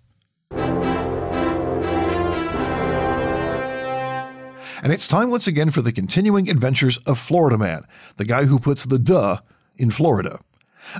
And 4.82 4.92
it's 4.92 5.06
time 5.06 5.30
once 5.30 5.46
again 5.46 5.70
for 5.70 5.82
the 5.82 5.92
continuing 5.92 6.48
adventures 6.48 6.96
of 6.98 7.18
Florida 7.18 7.58
Man, 7.58 7.84
the 8.16 8.24
guy 8.24 8.44
who 8.44 8.58
puts 8.58 8.84
the 8.84 8.98
duh 8.98 9.38
in 9.76 9.90
Florida. 9.90 10.40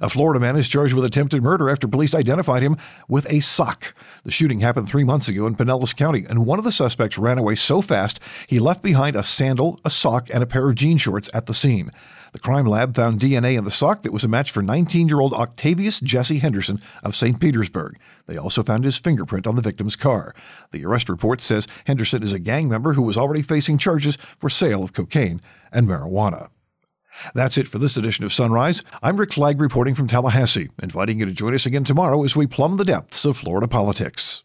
A 0.02 0.08
Florida 0.08 0.38
man 0.38 0.56
is 0.56 0.68
charged 0.68 0.94
with 0.94 1.04
attempted 1.04 1.42
murder 1.42 1.70
after 1.70 1.88
police 1.88 2.14
identified 2.14 2.62
him 2.62 2.76
with 3.08 3.30
a 3.32 3.40
sock. 3.40 3.94
The 4.24 4.30
shooting 4.30 4.60
happened 4.60 4.88
three 4.88 5.04
months 5.04 5.28
ago 5.28 5.46
in 5.46 5.56
Pinellas 5.56 5.96
County, 5.96 6.26
and 6.28 6.46
one 6.46 6.58
of 6.58 6.64
the 6.64 6.72
suspects 6.72 7.18
ran 7.18 7.38
away 7.38 7.54
so 7.54 7.80
fast 7.80 8.20
he 8.48 8.58
left 8.58 8.82
behind 8.82 9.16
a 9.16 9.22
sandal, 9.22 9.80
a 9.84 9.90
sock, 9.90 10.28
and 10.32 10.42
a 10.42 10.46
pair 10.46 10.68
of 10.68 10.74
jean 10.74 10.98
shorts 10.98 11.30
at 11.32 11.46
the 11.46 11.54
scene. 11.54 11.90
The 12.32 12.38
crime 12.38 12.66
lab 12.66 12.94
found 12.94 13.18
DNA 13.18 13.58
in 13.58 13.64
the 13.64 13.70
sock 13.70 14.02
that 14.02 14.12
was 14.12 14.22
a 14.22 14.28
match 14.28 14.52
for 14.52 14.62
19 14.62 15.08
year 15.08 15.20
old 15.20 15.34
Octavius 15.34 16.00
Jesse 16.00 16.38
Henderson 16.38 16.80
of 17.02 17.16
St. 17.16 17.40
Petersburg. 17.40 17.98
They 18.30 18.38
also 18.38 18.62
found 18.62 18.84
his 18.84 18.96
fingerprint 18.96 19.48
on 19.48 19.56
the 19.56 19.60
victim's 19.60 19.96
car. 19.96 20.36
The 20.70 20.84
arrest 20.84 21.08
report 21.08 21.40
says 21.40 21.66
Henderson 21.86 22.22
is 22.22 22.32
a 22.32 22.38
gang 22.38 22.68
member 22.68 22.92
who 22.92 23.02
was 23.02 23.16
already 23.16 23.42
facing 23.42 23.76
charges 23.76 24.16
for 24.38 24.48
sale 24.48 24.84
of 24.84 24.92
cocaine 24.92 25.40
and 25.72 25.88
marijuana. 25.88 26.48
That's 27.34 27.58
it 27.58 27.66
for 27.66 27.78
this 27.78 27.96
edition 27.96 28.24
of 28.24 28.32
Sunrise. 28.32 28.84
I'm 29.02 29.16
Rick 29.16 29.32
Flagg 29.32 29.60
reporting 29.60 29.96
from 29.96 30.06
Tallahassee, 30.06 30.70
inviting 30.80 31.18
you 31.18 31.26
to 31.26 31.32
join 31.32 31.54
us 31.54 31.66
again 31.66 31.82
tomorrow 31.82 32.22
as 32.22 32.36
we 32.36 32.46
plumb 32.46 32.76
the 32.76 32.84
depths 32.84 33.24
of 33.24 33.36
Florida 33.36 33.66
politics. 33.66 34.44